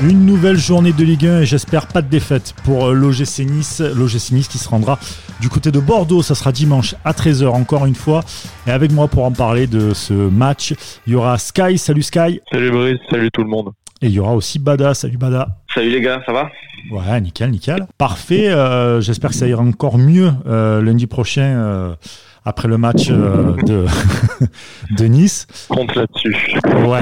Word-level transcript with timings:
Une 0.00 0.24
nouvelle 0.24 0.56
journée 0.56 0.92
de 0.92 1.02
Ligue 1.02 1.26
1 1.26 1.40
et 1.40 1.46
j'espère 1.46 1.88
pas 1.88 2.02
de 2.02 2.08
défaite 2.08 2.54
pour 2.62 2.86
euh, 2.86 2.92
l'OGC 2.94 3.40
Nice. 3.40 3.80
L'OGC 3.80 4.30
Nice 4.30 4.46
qui 4.46 4.58
se 4.58 4.68
rendra 4.68 4.96
du 5.40 5.48
côté 5.48 5.72
de 5.72 5.80
Bordeaux. 5.80 6.22
Ça 6.22 6.36
sera 6.36 6.52
dimanche 6.52 6.94
à 7.04 7.10
13h 7.12 7.48
encore 7.48 7.84
une 7.84 7.96
fois. 7.96 8.22
Et 8.68 8.70
avec 8.70 8.92
moi 8.92 9.08
pour 9.08 9.24
en 9.24 9.32
parler 9.32 9.66
de 9.66 9.92
ce 9.94 10.12
match, 10.12 10.72
il 11.08 11.14
y 11.14 11.16
aura 11.16 11.36
Sky. 11.38 11.78
Salut 11.78 12.02
Sky. 12.02 12.40
Salut 12.52 12.70
Brice, 12.70 12.98
salut 13.10 13.30
tout 13.32 13.42
le 13.42 13.48
monde. 13.48 13.70
Et 14.00 14.06
il 14.06 14.12
y 14.12 14.20
aura 14.20 14.34
aussi 14.34 14.60
Bada. 14.60 14.94
Salut 14.94 15.18
Bada. 15.18 15.48
Salut 15.74 15.90
les 15.90 16.00
gars, 16.00 16.20
ça 16.24 16.32
va? 16.32 16.48
Ouais, 16.92 17.20
nickel, 17.20 17.50
nickel. 17.50 17.84
Parfait. 17.98 18.48
euh, 18.50 19.00
j'espère 19.00 19.30
que 19.30 19.36
ça 19.36 19.48
ira 19.48 19.62
encore 19.62 19.98
mieux 19.98 20.30
euh, 20.46 20.80
lundi 20.80 21.08
prochain. 21.08 21.42
euh, 21.42 21.94
après 22.48 22.66
le 22.66 22.78
match 22.78 23.08
euh, 23.10 23.52
de, 23.66 23.84
de 24.96 25.04
Nice. 25.04 25.46
Compte 25.68 25.94
là-dessus. 25.94 26.34
Ouais. 26.86 27.00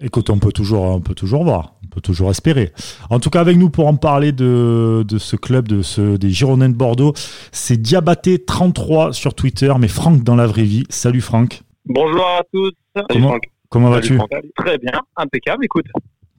Écoute, 0.00 0.30
on 0.30 0.38
peut 0.38 0.52
toujours, 0.52 0.84
on 0.84 1.00
peut 1.00 1.14
toujours 1.14 1.44
voir, 1.44 1.74
on 1.84 1.88
peut 1.88 2.00
toujours 2.00 2.30
espérer. 2.30 2.72
En 3.10 3.20
tout 3.20 3.28
cas, 3.28 3.40
avec 3.40 3.58
nous 3.58 3.68
pour 3.68 3.86
en 3.88 3.96
parler 3.96 4.32
de, 4.32 5.04
de 5.06 5.18
ce 5.18 5.36
club, 5.36 5.68
de 5.68 5.82
ce 5.82 6.16
des 6.16 6.30
Girondins 6.30 6.70
de 6.70 6.74
Bordeaux, 6.74 7.12
c'est 7.52 7.76
Diabaté33 7.80 9.12
sur 9.12 9.34
Twitter, 9.34 9.72
mais 9.78 9.88
Franck 9.88 10.22
dans 10.22 10.34
la 10.36 10.46
vraie 10.46 10.62
vie. 10.64 10.84
Salut 10.88 11.20
Franck. 11.20 11.60
Bonjour 11.84 12.24
à 12.26 12.40
tous. 12.52 12.72
Salut 12.94 13.06
Comment- 13.10 13.28
Franck. 13.28 13.42
Comment 13.68 13.90
vas-tu? 13.90 14.18
Très 14.56 14.78
bien, 14.78 14.92
impeccable. 15.16 15.64
Écoute, 15.64 15.86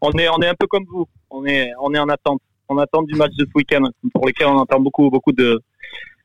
on 0.01 0.11
est, 0.13 0.29
on 0.29 0.39
est 0.41 0.47
un 0.47 0.55
peu 0.57 0.65
comme 0.65 0.85
vous. 0.91 1.05
On 1.29 1.45
est, 1.45 1.69
on 1.81 1.93
est 1.93 1.99
en 1.99 2.07
attente. 2.07 2.39
On 2.69 2.77
attend 2.79 3.03
du 3.03 3.15
match 3.15 3.31
de 3.37 3.45
ce 3.45 3.51
week-end 3.53 3.83
pour 4.13 4.25
lequel 4.25 4.47
on 4.47 4.57
entend 4.57 4.79
beaucoup, 4.79 5.09
beaucoup 5.09 5.31
de, 5.33 5.61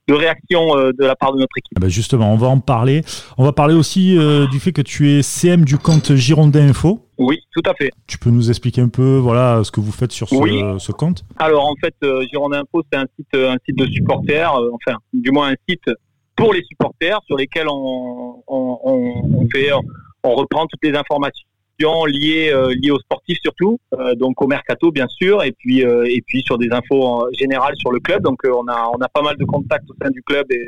de 0.09 0.15
réactions 0.15 0.77
euh, 0.77 0.92
de 0.98 1.05
la 1.05 1.15
part 1.16 1.33
de 1.33 1.38
notre 1.38 1.56
équipe. 1.56 1.73
Ah 1.77 1.80
bah 1.80 1.88
Justement, 1.88 2.33
on 2.33 2.37
va 2.37 2.48
en 2.48 2.59
parler. 2.61 3.02
On 3.38 3.45
va 3.45 3.52
parler 3.52 3.74
aussi 3.74 4.16
euh, 4.19 4.47
du 4.48 4.59
fait 4.59 4.73
que 4.73 4.83
tu 4.83 5.11
es 5.11 5.23
CM 5.23 5.65
du 5.65 5.78
compte 5.78 6.15
Girondin 6.15 6.69
Info. 6.69 7.06
Oui, 7.19 7.38
tout 7.52 7.62
à 7.70 7.75
fait. 7.75 7.91
Tu 8.09 8.19
peux 8.19 8.30
nous 8.30 8.51
expliquer 8.51 8.80
un 8.80 8.88
peu, 8.88 9.16
voilà, 9.19 9.62
ce 9.62 9.70
que 9.70 9.80
vous 9.80 9.92
faites 9.92 10.11
sur 10.12 10.28
ce, 10.28 10.34
Oui. 10.34 10.61
ce 10.78 10.91
compte? 10.92 11.25
Alors 11.39 11.67
en 11.67 11.75
fait, 11.81 11.94
euh, 12.03 12.25
Girondin 12.33 12.62
Info, 12.62 12.83
c'est 12.92 12.98
un 12.98 13.06
site, 13.17 13.28
un 13.34 13.56
site 13.64 13.77
de 13.78 13.86
supporters, 13.86 14.55
euh, 14.56 14.70
enfin, 14.75 14.98
du 15.12 15.31
moins 15.31 15.50
un 15.53 15.56
site 15.69 15.84
pour 16.34 16.53
les 16.53 16.62
supporters 16.64 17.19
sur 17.27 17.37
lesquels 17.37 17.69
on, 17.69 18.42
on, 18.48 18.78
on, 18.84 19.22
on 19.39 19.48
fait, 19.55 19.69
on 20.25 20.34
reprend 20.34 20.66
toutes 20.66 20.83
les 20.83 20.97
informations 20.98 21.47
liées, 22.06 22.50
euh, 22.52 22.75
liées 22.80 22.91
aux 22.91 22.98
sportifs 23.00 23.38
surtout, 23.42 23.78
euh, 23.98 24.14
donc 24.14 24.41
au 24.42 24.47
mercato 24.47 24.91
bien 24.91 25.08
sûr, 25.08 25.42
et 25.42 25.52
puis 25.52 25.84
euh, 25.84 26.05
et 26.16 26.22
puis 26.27 26.42
sur 26.42 26.56
des 26.58 26.70
infos 26.72 27.28
générales 27.33 27.77
sur 27.77 27.92
le 27.92 28.00
club. 28.00 28.22
Donc 28.22 28.41
on 28.44 28.66
a 28.69 28.91
on 28.94 29.00
a 29.00 29.08
pas 29.08 29.22
mal 29.22 29.36
de 29.36 29.44
contacts 29.44 29.88
au 29.91 29.94
sein 30.03 30.10
du 30.10 30.22
club 30.22 30.47
et 30.50 30.66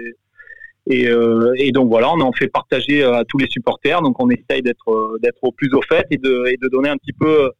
et, 0.86 1.08
euh, 1.08 1.54
et 1.56 1.72
donc 1.72 1.88
voilà, 1.88 2.12
on 2.12 2.20
en 2.20 2.32
fait 2.32 2.48
partager 2.48 3.02
à 3.02 3.24
tous 3.26 3.38
les 3.38 3.48
supporters. 3.48 4.02
Donc 4.02 4.22
on 4.22 4.28
essaye 4.30 4.62
d'être 4.62 5.18
d'être 5.22 5.42
au 5.42 5.52
plus 5.52 5.72
au 5.74 5.82
fait 5.82 6.06
et 6.10 6.18
de 6.18 6.34
et 6.52 6.56
de 6.62 6.68
donner 6.68 6.90
un 6.90 6.96
petit 6.98 7.14
peu 7.14 7.50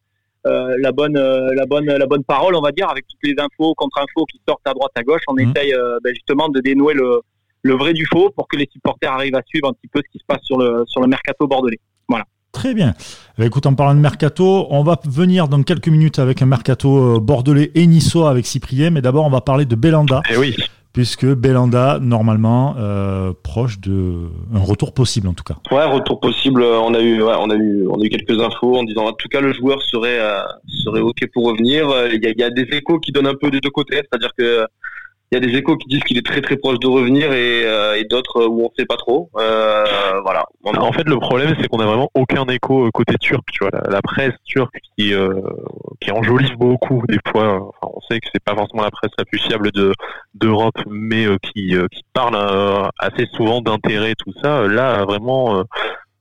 euh, 0.47 0.75
la 0.79 0.91
bonne 0.91 1.17
la 1.59 1.65
bonne 1.65 1.85
la 1.87 2.05
bonne 2.05 2.23
parole 2.23 2.53
on 2.55 2.61
va 2.61 2.71
dire 2.71 2.87
avec 2.89 3.05
toutes 3.07 3.23
les 3.23 3.35
infos 3.39 3.73
contre 3.75 3.97
infos 3.99 4.25
qui 4.31 4.39
sortent 4.47 4.67
à 4.67 4.73
droite 4.73 4.91
à 4.95 5.01
gauche 5.01 5.23
on 5.27 5.33
Mhm. 5.33 5.51
essaye 5.55 5.73
euh, 5.73 5.97
ben, 6.03 6.13
justement 6.13 6.49
de 6.49 6.59
dénouer 6.59 6.93
le 6.93 7.21
le 7.63 7.73
vrai 7.73 7.93
du 7.93 8.05
faux 8.05 8.29
pour 8.29 8.47
que 8.47 8.55
les 8.57 8.69
supporters 8.71 9.11
arrivent 9.11 9.35
à 9.35 9.41
suivre 9.51 9.67
un 9.69 9.73
petit 9.73 9.87
peu 9.87 10.01
ce 10.05 10.11
qui 10.11 10.19
se 10.19 10.25
passe 10.27 10.43
sur 10.43 10.59
le 10.59 10.83
sur 10.85 11.01
le 11.01 11.07
mercato 11.07 11.47
bordelais 11.47 11.79
Très 12.55 12.73
bien. 12.73 12.93
Bah, 13.37 13.45
écoute, 13.45 13.65
en 13.65 13.73
parlant 13.75 13.93
de 13.93 13.99
mercato, 13.99 14.65
on 14.69 14.81
va 14.83 14.97
venir 15.05 15.49
dans 15.49 15.61
quelques 15.61 15.89
minutes 15.89 16.19
avec 16.19 16.41
un 16.41 16.45
mercato 16.45 17.17
euh, 17.17 17.19
bordelais 17.19 17.69
et 17.75 17.85
niçois 17.85 18.29
avec 18.29 18.45
Cyprien, 18.45 18.91
mais 18.91 19.01
d'abord 19.01 19.25
on 19.25 19.29
va 19.29 19.41
parler 19.41 19.65
de 19.65 19.75
Belanda, 19.75 20.21
oui, 20.39 20.55
puisque 20.93 21.25
Belanda, 21.25 21.99
normalement, 22.01 22.75
euh, 22.79 23.33
proche 23.43 23.81
de 23.81 24.29
un 24.53 24.59
retour 24.61 24.93
possible 24.93 25.27
en 25.27 25.33
tout 25.33 25.43
cas. 25.43 25.57
Ouais, 25.69 25.83
retour 25.83 26.21
possible. 26.21 26.61
euh, 26.63 26.79
On 26.79 26.93
a 26.93 27.01
eu, 27.01 27.21
ouais, 27.21 27.33
on 27.37 27.49
a 27.49 27.55
eu, 27.55 27.85
on 27.89 27.99
a 27.99 28.05
eu 28.05 28.09
quelques 28.09 28.39
infos 28.41 28.77
en 28.77 28.83
disant 28.83 29.05
en 29.07 29.11
tout 29.11 29.27
cas 29.27 29.41
le 29.41 29.51
joueur 29.51 29.81
serait 29.81 30.17
euh, 30.17 30.39
serait 30.85 31.01
ok 31.01 31.19
pour 31.33 31.43
revenir. 31.47 31.89
Il 32.13 32.23
y 32.23 32.27
a, 32.27 32.29
il 32.29 32.39
y 32.39 32.43
a 32.43 32.49
des 32.49 32.67
échos 32.71 32.99
qui 32.99 33.11
donnent 33.11 33.27
un 33.27 33.35
peu 33.35 33.51
des 33.51 33.59
deux 33.59 33.69
côtés, 33.69 33.97
c'est-à-dire 33.97 34.31
que 34.37 34.65
il 35.31 35.35
y 35.35 35.43
a 35.43 35.45
des 35.45 35.57
échos 35.57 35.75
qui 35.77 35.87
disent 35.87 36.03
qu'il 36.03 36.17
est 36.17 36.25
très 36.25 36.41
très 36.41 36.55
proche 36.55 36.79
de 36.79 36.87
revenir 36.87 37.31
et, 37.33 37.65
euh, 37.65 37.97
et 37.97 38.03
d'autres 38.03 38.45
où 38.45 38.65
on 38.65 38.71
sait 38.77 38.85
pas 38.85 38.95
trop. 38.95 39.29
Euh, 39.37 39.83
voilà. 40.23 40.45
En 40.63 40.91
fait 40.91 41.07
le 41.07 41.17
problème 41.17 41.55
c'est 41.59 41.67
qu'on 41.67 41.79
a 41.79 41.85
vraiment 41.85 42.09
aucun 42.13 42.45
écho 42.45 42.85
euh, 42.85 42.91
côté 42.91 43.15
turc, 43.19 43.43
tu 43.51 43.63
vois, 43.63 43.71
la, 43.89 44.01
presse 44.01 44.33
turque 44.45 44.77
qui 44.97 45.13
euh, 45.13 45.41
qui 45.99 46.11
enjolive 46.11 46.55
beaucoup 46.57 47.03
des 47.07 47.19
fois. 47.27 47.55
Enfin, 47.55 47.93
on 47.95 48.01
sait 48.01 48.19
que 48.19 48.27
c'est 48.33 48.43
pas 48.43 48.55
forcément 48.55 48.83
la 48.83 48.91
presse 48.91 49.11
la 49.17 49.25
plus 49.25 49.39
fiable 49.39 49.71
de 49.71 49.93
d'Europe, 50.35 50.79
mais 50.87 51.25
euh, 51.25 51.37
qui 51.41 51.75
euh, 51.75 51.87
qui 51.91 52.03
parle 52.13 52.35
euh, 52.35 52.87
assez 52.99 53.25
souvent 53.33 53.61
d'intérêt 53.61 54.13
tout 54.17 54.33
ça. 54.43 54.59
Euh, 54.59 54.75
Là 54.75 55.05
vraiment, 55.05 55.59
euh, 55.59 55.63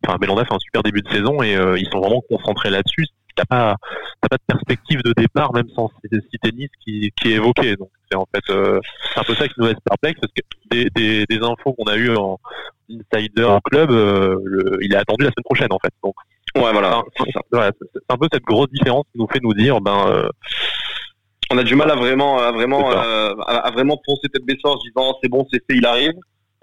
enfin 0.07 0.17
Belanda 0.19 0.45
fait 0.45 0.55
un 0.55 0.59
super 0.61 0.83
début 0.83 1.03
de 1.03 1.11
saison 1.11 1.43
et 1.43 1.57
euh, 1.57 1.77
ils 1.79 1.89
sont 1.91 2.01
vraiment 2.01 2.23
concentrés 2.29 2.71
là-dessus. 2.71 3.07
T'as 3.37 3.45
pas 3.47 3.77
t'as 4.21 4.29
pas 4.29 4.37
de 4.37 4.43
perspective 4.47 5.03
de 5.03 5.13
départ 5.17 5.53
même 5.55 5.69
sans 5.75 5.91
citer 6.03 6.53
Nice 6.53 6.71
qui 6.85 7.11
qui 7.17 7.33
est 7.33 7.37
évoqué. 7.37 7.77
Donc 7.77 7.91
c'est 8.11 8.17
en 8.17 8.27
fait 8.35 8.45
euh, 8.51 8.79
c'est 9.13 9.21
un 9.21 9.25
peu 9.25 9.35
ça 9.35 9.49
qui 9.49 9.55
nous 9.59 9.67
laisse 9.67 9.81
perplexe 9.85 10.21
parce 10.21 10.33
que 10.33 10.43
des, 10.71 10.89
des, 10.95 11.25
des 11.27 11.45
infos 11.45 11.73
qu'on 11.73 11.85
a 11.85 11.97
eues 11.97 12.15
en 12.17 12.39
insider 12.91 13.57
club, 13.65 13.91
euh, 13.91 14.37
le- 14.45 14.79
il 14.83 14.93
est 14.93 14.97
attendu 14.97 15.25
la 15.25 15.31
semaine 15.31 15.45
prochaine 15.45 15.69
en 15.73 15.79
fait. 15.79 15.93
Donc 16.03 16.15
ouais, 16.57 16.73
voilà. 16.73 17.03
c'est 17.19 18.01
un 18.09 18.17
peu 18.17 18.29
cette 18.33 18.45
grosse 18.45 18.71
différence 18.71 19.05
qui 19.13 19.19
nous 19.19 19.29
fait 19.29 19.41
nous 19.43 19.55
dire 19.55 19.81
ben 19.81 20.07
euh, 20.09 20.29
On 21.51 21.59
a 21.59 21.63
du 21.65 21.75
mal 21.75 21.91
à 21.91 21.97
vraiment, 21.97 22.39
à 22.39 22.53
vraiment, 22.53 22.91
euh, 22.93 23.35
à, 23.47 23.67
à 23.67 23.71
vraiment 23.73 24.01
poncer 24.07 24.29
tête 24.33 24.45
baissée 24.45 24.61
en 24.65 24.79
se 24.79 24.87
disant 24.89 25.19
c'est 25.23 25.29
bon, 25.29 25.47
c'est 25.53 25.59
fait, 25.69 25.77
il 25.77 25.87
arrive. 25.87 26.13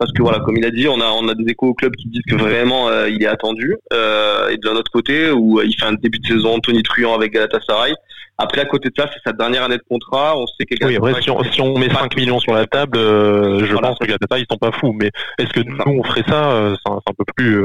Parce 0.02 0.14
que 0.14 0.24
voilà, 0.24 0.40
comme 0.40 0.58
il 0.58 0.66
a 0.66 0.72
dit, 0.72 0.88
on 0.88 1.00
a, 1.00 1.06
on 1.12 1.28
a 1.28 1.36
des 1.36 1.52
échos 1.52 1.68
au 1.68 1.74
club 1.76 1.96
qui 1.96 2.08
disent 2.08 2.24
que 2.28 2.34
vraiment 2.34 2.90
euh, 2.90 3.08
il 3.08 3.22
est 3.22 3.28
attendu. 3.28 3.78
Euh, 3.94 4.50
et 4.50 4.58
de 4.58 4.68
l'autre 4.68 4.90
côté, 4.92 5.30
où 5.30 5.60
euh, 5.60 5.64
il 5.64 5.76
fait 5.76 5.86
un 5.86 5.94
début 5.94 6.18
de 6.18 6.26
saison 6.26 6.58
Tony 6.60 6.82
Truant 6.82 7.14
avec 7.14 7.34
Galatasaray. 7.34 7.94
Après, 8.40 8.62
à 8.62 8.66
côté 8.66 8.90
de 8.90 8.96
ça, 8.98 9.08
c'est 9.14 9.20
sa 9.24 9.32
dernière 9.32 9.62
année 9.66 9.78
de 9.78 9.84
contrat. 9.88 10.36
On 10.36 10.48
sait 10.48 10.66
que 10.66 10.84
oui 10.88 10.96
après 10.96 11.22
si 11.22 11.30
on, 11.30 11.44
si 11.44 11.62
on 11.62 11.78
met 11.78 11.88
5 11.92 12.16
millions 12.16 12.40
sur 12.40 12.56
la 12.56 12.66
table, 12.66 12.98
euh, 12.98 13.60
je 13.60 13.74
Voilà. 13.74 13.90
pense 13.90 14.00
que 14.00 14.06
Galatasaray 14.08 14.42
ils 14.42 14.52
sont 14.52 14.58
pas 14.58 14.72
fous. 14.72 14.92
Mais 15.00 15.12
est-ce 15.38 15.54
que 15.54 15.60
nous 15.60 15.78
on 15.86 16.04
ferait 16.04 16.24
ça 16.28 16.74
C'est 16.84 16.92
un, 16.92 17.14
peu 17.16 17.24
plus 17.36 17.64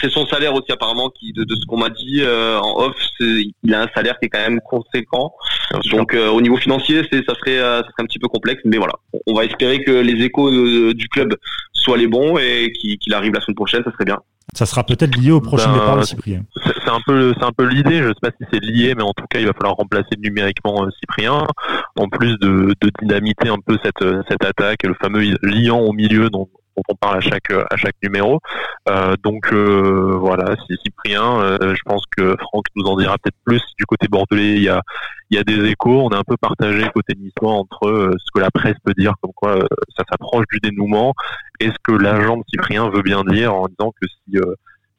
c'est 0.00 0.10
son 0.10 0.26
salaire 0.26 0.54
aussi 0.54 0.72
apparemment 0.72 1.10
qui 1.10 1.32
de, 1.32 1.44
de 1.44 1.54
ce 1.54 1.66
qu'on 1.66 1.78
m'a 1.78 1.90
dit 1.90 2.20
euh, 2.22 2.58
en 2.58 2.84
off 2.84 2.94
c'est- 3.18 3.44
il 3.62 3.74
a 3.74 3.82
un 3.82 3.88
salaire 3.94 4.18
qui 4.18 4.26
est 4.26 4.28
quand 4.30 4.40
même 4.40 4.60
conséquent. 4.60 5.32
Donc 5.90 6.14
euh, 6.14 6.28
au 6.28 6.40
niveau 6.40 6.56
financier 6.56 7.02
c'est 7.10 7.24
ça 7.28 7.34
serait 7.34 7.58
euh, 7.58 7.78
ça 7.82 7.88
serait 7.90 8.02
un 8.02 8.06
petit 8.06 8.18
peu 8.18 8.28
complexe 8.28 8.62
mais 8.64 8.78
voilà. 8.78 8.94
On 9.26 9.34
va 9.34 9.44
espérer 9.44 9.82
que 9.84 9.90
les 9.90 10.24
échos 10.24 10.50
de- 10.50 10.92
du 10.92 11.08
club 11.08 11.34
soient 11.72 11.96
les 11.98 12.06
bons 12.06 12.38
et 12.38 12.72
qu'il 12.72 12.96
qu'il 12.98 13.12
arrive 13.14 13.32
la 13.34 13.40
semaine 13.40 13.56
prochaine 13.56 13.82
ça 13.84 13.92
serait 13.92 14.04
bien. 14.06 14.18
Ça 14.54 14.64
sera 14.64 14.84
peut-être 14.84 15.16
lié 15.16 15.32
au 15.32 15.40
prochain 15.40 15.66
Ben, 15.72 15.80
départ 15.80 15.96
de 15.98 16.02
Cyprien. 16.04 16.42
C'est 16.64 16.88
un 16.92 17.00
peu, 17.04 17.34
c'est 17.36 17.44
un 17.44 17.50
peu 17.52 17.64
l'idée. 17.66 17.98
Je 17.98 18.08
sais 18.08 18.14
pas 18.22 18.30
si 18.30 18.46
c'est 18.50 18.62
lié, 18.62 18.94
mais 18.96 19.02
en 19.02 19.12
tout 19.12 19.24
cas, 19.28 19.40
il 19.40 19.46
va 19.46 19.52
falloir 19.52 19.74
remplacer 19.74 20.14
numériquement 20.22 20.84
euh, 20.84 20.88
Cyprien, 21.00 21.44
en 21.96 22.08
plus 22.08 22.38
de, 22.38 22.72
de 22.80 22.90
dynamiter 23.02 23.48
un 23.48 23.58
peu 23.58 23.76
cette, 23.84 24.00
euh, 24.02 24.22
cette 24.30 24.44
attaque, 24.44 24.84
le 24.84 24.94
fameux 25.02 25.34
liant 25.42 25.80
au 25.80 25.92
milieu 25.92 26.30
dont, 26.30 26.48
dont 26.76 26.82
on 26.88 26.94
parle 26.94 27.18
à 27.18 27.20
chaque, 27.20 27.50
euh, 27.50 27.64
à 27.70 27.76
chaque 27.76 27.96
numéro. 28.02 28.40
Euh, 28.88 29.14
donc 29.22 29.52
euh, 29.52 30.16
voilà, 30.18 30.54
c'est 30.66 30.76
Cyprien. 30.82 31.56
je 31.60 31.82
pense 31.84 32.02
que 32.16 32.36
Franck 32.40 32.66
nous 32.76 32.84
en 32.84 32.96
dira 32.96 33.16
peut-être 33.18 33.36
plus. 33.44 33.62
Du 33.78 33.86
côté 33.86 34.08
bordelais, 34.08 34.54
il 34.56 34.62
y 34.62 34.68
a, 34.68 34.82
il 35.30 35.36
y 35.36 35.40
a 35.40 35.44
des 35.44 35.64
échos. 35.66 36.02
On 36.02 36.10
est 36.10 36.16
un 36.16 36.24
peu 36.26 36.36
partagé 36.36 36.88
côté 36.94 37.14
niçois 37.14 37.52
entre 37.52 38.12
ce 38.18 38.30
que 38.34 38.40
la 38.40 38.50
presse 38.50 38.76
peut 38.84 38.94
dire, 38.96 39.14
comme 39.20 39.32
quoi 39.34 39.58
ça 39.96 40.04
s'approche 40.10 40.44
du 40.52 40.58
dénouement, 40.60 41.14
et 41.60 41.68
ce 41.68 41.76
que 41.82 41.92
l'agent 41.92 42.36
de 42.36 42.44
Cyprien 42.48 42.88
veut 42.90 43.02
bien 43.02 43.24
dire 43.24 43.54
en 43.54 43.66
disant 43.66 43.92
que 44.00 44.06
si 44.08 44.38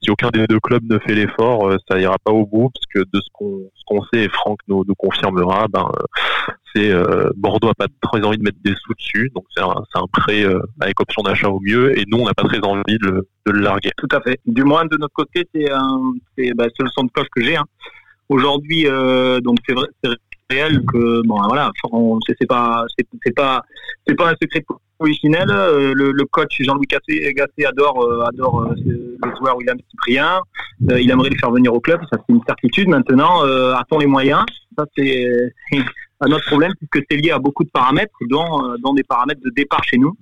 si 0.01 0.11
aucun 0.11 0.29
des 0.29 0.45
deux 0.47 0.59
clubs 0.59 0.83
ne 0.89 0.99
fait 0.99 1.15
l'effort, 1.15 1.67
euh, 1.69 1.77
ça 1.89 1.99
ira 1.99 2.17
pas 2.23 2.31
au 2.31 2.45
bout, 2.45 2.69
parce 2.73 2.85
que 2.93 2.99
de 2.99 3.19
ce 3.21 3.27
qu'on 3.33 3.69
ce 3.73 3.83
qu'on 3.85 4.03
sait, 4.13 4.23
et 4.25 4.29
Franck 4.29 4.59
nous, 4.67 4.83
nous 4.87 4.95
confirmera, 4.95 5.67
ben 5.69 5.89
euh, 5.99 6.53
c'est 6.75 6.91
euh, 6.91 7.29
Bordeaux 7.35 7.69
a 7.69 7.73
pas 7.73 7.87
très 8.01 8.23
envie 8.23 8.37
de 8.37 8.43
mettre 8.43 8.59
des 8.63 8.75
sous 8.75 8.93
dessus, 8.93 9.31
donc 9.33 9.45
c'est 9.55 9.63
un, 9.63 9.73
un 9.95 10.07
prêt 10.13 10.43
euh, 10.43 10.59
avec 10.79 10.99
option 10.99 11.23
d'achat 11.23 11.49
au 11.49 11.59
mieux, 11.59 11.97
et 11.97 12.03
nous 12.07 12.19
on 12.19 12.25
n'a 12.25 12.33
pas 12.33 12.43
très 12.43 12.59
envie 12.59 12.97
de, 13.01 13.07
le- 13.07 13.27
de 13.47 13.51
le 13.51 13.59
larguer. 13.61 13.91
Tout 13.97 14.07
à 14.11 14.21
fait. 14.21 14.39
Du 14.45 14.63
moins 14.63 14.85
de 14.85 14.97
notre 14.97 15.13
côté, 15.13 15.47
c'est 15.53 15.67
c'est 16.37 16.53
bah, 16.53 16.65
le 16.79 16.89
son 16.89 17.03
de 17.05 17.11
cloche 17.11 17.27
que 17.35 17.43
j'ai. 17.43 17.55
Hein. 17.57 17.65
Aujourd'hui, 18.29 18.85
euh, 18.87 19.39
donc 19.39 19.57
c'est 19.65 19.73
vrai, 19.73 19.87
réel 20.49 20.81
que 20.85 21.21
bon 21.25 21.37
voilà, 21.47 21.71
c'est 22.39 22.47
pas, 22.47 22.85
c'est 22.97 23.35
pas, 23.35 23.61
c'est 24.07 24.15
pas 24.15 24.29
un 24.29 24.35
secret 24.41 24.63
originel. 24.99 25.49
Euh, 25.49 25.93
Le, 25.93 26.25
coach 26.25 26.55
Jean-Louis 26.59 26.87
Gasset, 26.87 27.33
Gasset 27.33 27.65
adore, 27.65 28.03
euh, 28.03 28.25
adore 28.25 28.61
euh, 28.61 28.75
le 28.85 29.35
joueur 29.37 29.57
William 29.57 29.77
Cyprien. 29.89 30.39
Il 30.81 31.09
aimerait 31.11 31.29
le 31.29 31.37
faire 31.37 31.51
venir 31.51 31.73
au 31.73 31.79
club, 31.79 32.01
ça 32.11 32.17
c'est 32.17 32.33
une 32.33 32.41
certitude. 32.45 32.87
Maintenant, 32.87 33.41
a-t-on 33.43 33.99
les 33.99 34.07
moyens? 34.07 34.45
Ça 34.77 34.85
c'est 34.97 35.27
un 36.21 36.31
autre 36.31 36.45
problème 36.45 36.73
puisque 36.77 37.05
c'est 37.09 37.17
lié 37.17 37.31
à 37.31 37.39
beaucoup 37.39 37.63
de 37.63 37.69
paramètres, 37.69 38.15
dont, 38.29 38.75
dont 38.81 38.93
des 38.93 39.03
paramètres 39.03 39.41
de 39.41 39.51
départ 39.55 39.83
chez 39.83 39.97
nous 39.97 40.15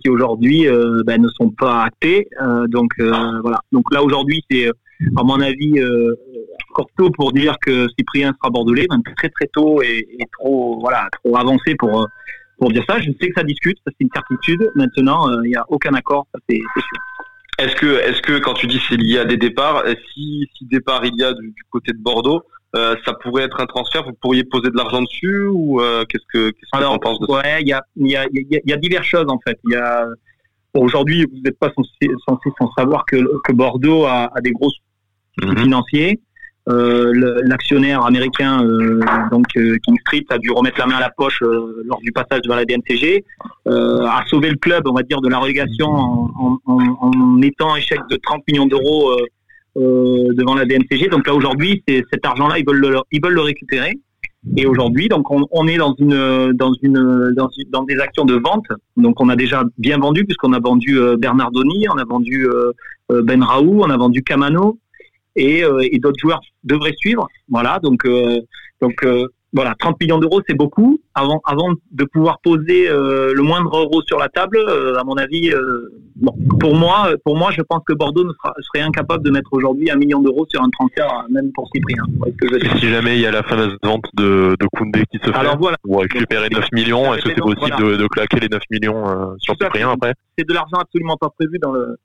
qui 0.00 0.08
aujourd'hui 0.08 0.66
ben, 1.04 1.20
ne 1.20 1.28
sont 1.28 1.50
pas 1.50 1.84
actés. 1.84 2.26
Donc 2.68 2.92
voilà. 2.98 3.60
Donc 3.70 3.92
là 3.92 4.02
aujourd'hui, 4.02 4.42
c'est 4.50 4.68
à 5.16 5.22
mon 5.22 5.40
avis 5.40 5.74
encore 6.70 6.88
tôt 6.96 7.10
pour 7.10 7.32
dire 7.32 7.56
que 7.60 7.86
Cyprien 7.98 8.32
sera 8.38 8.50
bordelais, 8.50 8.86
même 8.90 9.02
très 9.16 9.28
très 9.28 9.46
tôt 9.52 9.82
et, 9.82 10.06
et 10.18 10.24
trop 10.38 10.78
voilà 10.80 11.08
trop 11.12 11.36
avancé 11.36 11.74
pour 11.74 12.02
euh, 12.02 12.06
pour 12.58 12.72
dire 12.72 12.84
ça. 12.88 13.00
Je 13.00 13.10
sais 13.20 13.28
que 13.28 13.34
ça 13.36 13.44
discute, 13.44 13.78
ça 13.86 13.92
c'est 13.92 14.04
une 14.04 14.10
certitude. 14.14 14.70
Maintenant, 14.74 15.28
euh, 15.28 15.40
il 15.44 15.50
n'y 15.50 15.56
a 15.56 15.64
aucun 15.68 15.94
accord, 15.94 16.26
ça 16.34 16.40
c'est 16.48 16.56
sûr. 16.56 16.98
Est-ce 17.58 17.76
que, 17.76 18.00
est-ce 18.00 18.22
que 18.22 18.38
quand 18.38 18.54
tu 18.54 18.66
dis 18.66 18.80
c'est 18.88 18.96
lié 18.96 19.18
à 19.18 19.24
des 19.24 19.36
départs, 19.36 19.84
euh, 19.84 19.94
si, 20.12 20.48
si 20.56 20.64
départ 20.66 21.04
il 21.04 21.14
y 21.16 21.22
a 21.22 21.32
du, 21.34 21.48
du 21.48 21.62
côté 21.70 21.92
de 21.92 21.98
Bordeaux, 21.98 22.42
ça 22.74 23.12
pourrait 23.20 23.42
être 23.42 23.60
un 23.60 23.66
transfert. 23.66 24.02
Vous 24.04 24.14
pourriez 24.14 24.44
poser 24.44 24.70
de 24.70 24.76
l'argent 24.76 25.02
dessus 25.02 25.46
ou 25.46 25.78
qu'est-ce 26.08 26.24
que 26.32 26.50
qu'est-ce 26.50 26.70
que 26.72 26.78
tu 26.78 26.84
en 26.84 26.98
penses 26.98 27.20
de 27.20 27.26
ouais, 27.30 27.60
il 27.60 27.68
y 27.68 27.72
a 27.74 27.82
il 27.96 28.08
y 28.08 28.16
a 28.16 28.26
il 28.32 28.60
y 28.64 28.72
a 28.72 28.76
diverses 28.78 29.06
choses 29.06 29.26
en 29.28 29.38
fait. 29.46 29.58
Il 29.64 29.72
y 29.72 29.76
a 29.76 30.06
aujourd'hui 30.72 31.26
vous 31.30 31.40
n'êtes 31.44 31.58
pas 31.58 31.70
censé, 31.76 32.10
censé 32.26 32.48
sans 32.58 32.72
savoir 32.72 33.04
que 33.04 33.16
que 33.44 33.52
Bordeaux 33.52 34.04
a, 34.06 34.30
a 34.34 34.40
des 34.40 34.52
gros 34.52 34.70
mhm. 35.42 35.58
financiers. 35.58 36.20
Euh, 36.68 37.12
l'actionnaire 37.44 38.04
américain 38.04 38.64
euh, 38.64 39.00
donc 39.32 39.46
euh, 39.56 39.78
King 39.82 39.98
Street 40.02 40.24
a 40.30 40.38
dû 40.38 40.52
remettre 40.52 40.78
la 40.78 40.86
main 40.86 40.94
à 40.94 41.00
la 41.00 41.10
poche 41.10 41.42
lors 41.42 41.98
du 42.02 42.12
passage 42.12 42.40
devant 42.42 42.54
la 42.54 42.64
DNCG, 42.64 43.24
a 43.66 44.22
sauvé 44.28 44.48
le 44.50 44.56
club, 44.56 44.86
on 44.86 44.92
va 44.92 45.02
dire, 45.02 45.20
de 45.20 45.28
la 45.28 45.38
relégation 45.38 45.88
en, 45.88 46.58
en, 46.64 46.78
en 47.00 47.10
mettant 47.36 47.74
échec 47.74 47.98
de 48.08 48.16
30 48.16 48.42
millions 48.46 48.66
d'euros 48.66 49.10
devant 49.74 50.54
la 50.54 50.64
DNCG. 50.64 51.08
Donc 51.08 51.26
là 51.26 51.34
aujourd'hui, 51.34 51.82
cet 51.88 52.24
argent-là, 52.24 52.58
ils 52.60 52.66
veulent 52.66 52.80
le, 52.80 52.98
ils 53.10 53.20
veulent 53.22 53.34
le 53.34 53.40
récupérer. 53.40 53.98
Et 54.56 54.66
aujourd'hui, 54.66 55.08
donc 55.08 55.30
on, 55.30 55.46
on, 55.50 55.66
est 55.66 55.78
dans 55.78 55.94
une 55.98 56.52
dans 56.52 56.72
une 56.82 57.32
dans, 57.34 57.48
dans, 57.70 57.82
des 57.82 57.98
actions 57.98 58.24
de 58.24 58.34
vente. 58.34 58.66
Donc 58.96 59.20
on 59.20 59.28
a 59.28 59.36
déjà 59.36 59.64
bien 59.78 59.98
vendu 59.98 60.24
puisqu'on 60.24 60.52
a 60.52 60.60
vendu 60.60 60.96
Bernardoni, 61.18 61.86
on 61.92 61.98
a 61.98 62.04
vendu 62.04 62.46
Ben 63.08 63.42
Raoult, 63.42 63.82
on 63.82 63.90
a 63.90 63.96
vendu 63.96 64.22
Camano, 64.22 64.78
et, 65.36 65.64
euh, 65.64 65.80
et 65.90 65.98
d'autres 65.98 66.20
joueurs 66.20 66.40
devraient 66.64 66.94
suivre. 66.96 67.28
Voilà, 67.48 67.78
donc 67.82 68.04
euh, 68.06 68.40
donc 68.80 69.04
euh, 69.04 69.26
voilà, 69.54 69.74
30 69.78 70.00
millions 70.00 70.18
d'euros, 70.18 70.40
c'est 70.48 70.56
beaucoup. 70.56 70.98
Avant, 71.14 71.42
avant 71.44 71.74
de 71.90 72.04
pouvoir 72.04 72.40
poser 72.40 72.88
euh, 72.88 73.34
le 73.34 73.42
moindre 73.42 73.76
euro 73.76 74.00
sur 74.02 74.18
la 74.18 74.30
table, 74.30 74.56
euh, 74.56 74.98
à 74.98 75.04
mon 75.04 75.14
avis, 75.16 75.52
euh, 75.52 75.90
bon, 76.16 76.34
pour 76.58 76.74
moi, 76.74 77.10
pour 77.22 77.36
moi, 77.36 77.50
je 77.50 77.60
pense 77.60 77.82
que 77.86 77.92
Bordeaux 77.92 78.24
ne 78.24 78.32
sera, 78.32 78.54
serait 78.62 78.82
incapable 78.82 79.22
de 79.22 79.30
mettre 79.30 79.52
aujourd'hui 79.52 79.90
un 79.90 79.96
million 79.96 80.22
d'euros 80.22 80.46
sur 80.48 80.62
un 80.62 80.70
transfert, 80.70 81.26
même 81.28 81.52
pour 81.52 81.68
Cyprien. 81.74 82.02
si 82.78 82.88
jamais 82.88 83.16
il 83.16 83.20
y 83.20 83.26
a 83.26 83.30
la 83.30 83.42
fameuse 83.42 83.76
vente 83.82 84.06
de, 84.14 84.56
de 84.58 84.66
Koundé 84.74 85.04
qui 85.12 85.18
se 85.18 85.30
fait, 85.30 85.36
Alors, 85.36 85.58
voilà. 85.58 85.76
pour 85.82 86.00
récupérer 86.00 86.48
9 86.48 86.72
millions, 86.72 87.12
est-ce 87.12 87.24
que 87.24 87.34
c'est 87.34 87.40
possible 87.42 87.76
de, 87.78 87.96
de, 87.96 88.06
claquer 88.06 88.40
les 88.40 88.48
9 88.48 88.62
millions 88.70 89.36
sur 89.38 89.54
Cyprien 89.60 89.90
après? 89.90 90.14
C'est 90.38 90.48
de 90.48 90.54
l'argent 90.54 90.78
absolument 90.80 91.18
pas 91.18 91.28
prévu 91.28 91.58
dans 91.58 91.72
le 91.72 91.98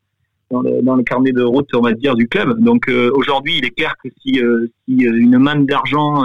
dans 0.50 0.62
le, 0.62 0.82
dans 0.82 0.96
le, 0.96 1.04
carnet 1.04 1.32
de 1.32 1.44
route, 1.44 1.70
on 1.74 1.82
va 1.82 1.94
dire, 1.94 2.16
du 2.16 2.28
club. 2.28 2.60
Donc 2.60 2.88
euh, 2.90 3.12
aujourd'hui, 3.16 3.58
il 3.58 3.66
est 3.66 3.72
clair 3.72 3.96
que 4.04 4.10
si, 4.22 4.40
euh, 4.40 4.68
si 4.88 5.06
euh, 5.06 5.18
une 5.18 5.38
manne 5.38 5.66
d'argent 5.66 6.24